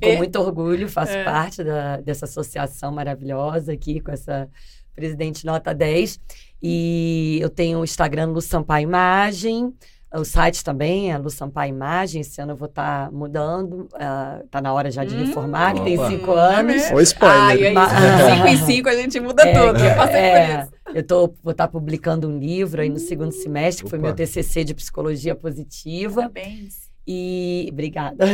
[0.02, 1.24] Com muito orgulho, faço É.
[1.24, 4.48] parte da- dessa associação maravilhosa aqui, com essa
[4.94, 6.18] presidente nota 10.
[6.62, 9.74] E eu tenho o Instagram Lu Sampaio Imagem,
[10.20, 12.20] o site também é Lu Sampaio Imagem.
[12.20, 13.88] Esse ano eu vou estar mudando,
[14.44, 16.82] está na hora já de Hum, reformar, que tem cinco Hum, anos.
[16.82, 17.38] é Ou spoiler.
[17.38, 19.78] Ai, é Cinco em cinco a gente muda É, tudo.
[19.84, 20.72] Eu passei é, por isso.
[20.96, 24.08] eu tô, vou estar publicando um livro aí no segundo semestre, que foi Opa.
[24.08, 26.22] meu TCC de Psicologia Positiva.
[26.22, 26.84] Parabéns.
[27.06, 28.24] E obrigada.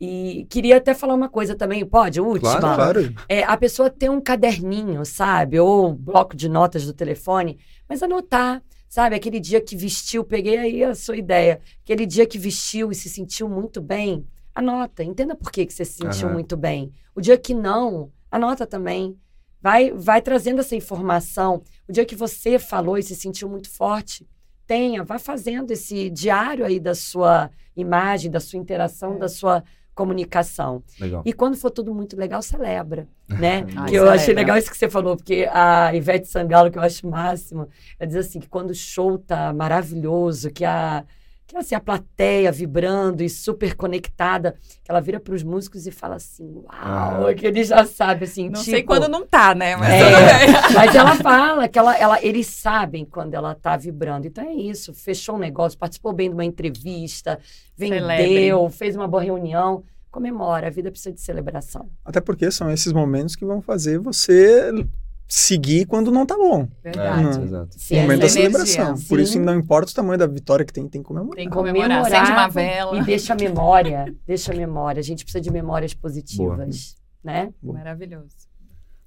[0.00, 2.20] E queria até falar uma coisa também, pode?
[2.20, 2.58] Última.
[2.60, 3.14] Claro, Claro.
[3.28, 5.58] É, a pessoa ter um caderninho, sabe?
[5.58, 7.58] Ou bloco de notas do telefone,
[7.88, 8.62] mas anotar,
[8.92, 9.16] sabe?
[9.16, 11.62] Aquele dia que vestiu, peguei aí a sua ideia.
[11.82, 15.02] Aquele dia que vestiu e se sentiu muito bem, anota.
[15.02, 16.34] Entenda por que, que você se sentiu Aham.
[16.34, 16.92] muito bem.
[17.14, 19.18] O dia que não, anota também.
[19.62, 21.62] Vai, vai trazendo essa informação.
[21.88, 24.28] O dia que você falou e se sentiu muito forte,
[24.66, 29.18] tenha, vá fazendo esse diário aí da sua imagem, da sua interação, É.
[29.20, 29.64] da sua
[29.94, 30.82] comunicação.
[30.98, 31.22] Legal.
[31.24, 33.66] E quando for tudo muito legal, celebra, né?
[33.76, 36.82] Ai, que eu achei legal isso que você falou, porque a Ivete Sangalo, que eu
[36.82, 37.68] acho o máximo,
[37.98, 41.04] ela diz assim, que quando o show tá maravilhoso, que a,
[41.46, 45.90] que assim, a plateia vibrando e super conectada, que ela vira para os músicos e
[45.90, 46.66] fala assim, uau,
[47.28, 47.34] Ah.
[47.36, 48.70] que ele já sabe, assim, Não tipo...
[48.70, 49.76] sei quando não tá, né?
[49.76, 50.72] Mas É.
[50.74, 54.26] Mas ela fala que ela, ela, eles sabem quando ela tá vibrando.
[54.26, 54.94] Então é isso.
[54.94, 57.38] Fechou um negócio, participou bem de uma entrevista,
[57.76, 58.70] vendeu, Celebre.
[58.70, 59.82] fez uma boa reunião.
[60.10, 61.88] Comemora, a vida precisa de celebração.
[62.04, 64.70] Até porque são esses momentos que vão fazer você
[65.34, 66.68] seguir quando não tá bom.
[66.84, 67.22] Verdade.
[67.22, 67.44] Não.
[67.44, 67.74] Exato.
[67.78, 68.94] Sim, o momento da celebração.
[69.08, 69.38] Por isso, Sim.
[69.38, 71.36] não importa o tamanho da vitória que tem, tem que comemorar.
[71.36, 72.02] Tem que comemorar.
[72.02, 72.98] Acende uma vela.
[72.98, 75.00] E deixa a memória, deixa a memória.
[75.00, 77.50] A gente precisa de memórias positivas, né?
[77.62, 77.78] Boa.
[77.78, 78.36] Maravilhoso.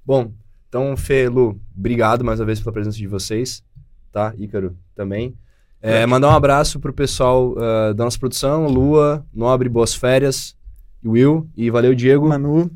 [0.04, 0.32] Bom,
[0.68, 3.62] então, Fê, Lu, obrigado mais uma vez pela presença de vocês,
[4.10, 4.34] tá?
[4.36, 5.38] Ícaro também.
[5.80, 10.56] É, mandar um abraço pro pessoal ah, da nossa produção, Lua, Nobre, boas férias,
[11.04, 12.68] Will, e valeu, Diego, Manu,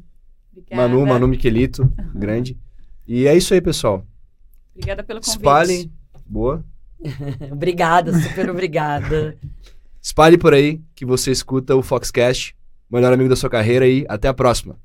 [0.53, 0.89] Obrigada.
[0.89, 2.57] Manu, Manu Miquelito, grande.
[3.13, 4.07] E é isso aí, pessoal.
[4.73, 5.37] Obrigada pelo convite.
[5.37, 5.93] Espalhem,
[6.25, 6.65] boa.
[7.51, 9.37] Obrigada, super obrigada.
[10.01, 12.55] Espalhe por aí que você escuta o Foxcast
[12.89, 14.77] melhor amigo da sua carreira e até a próxima.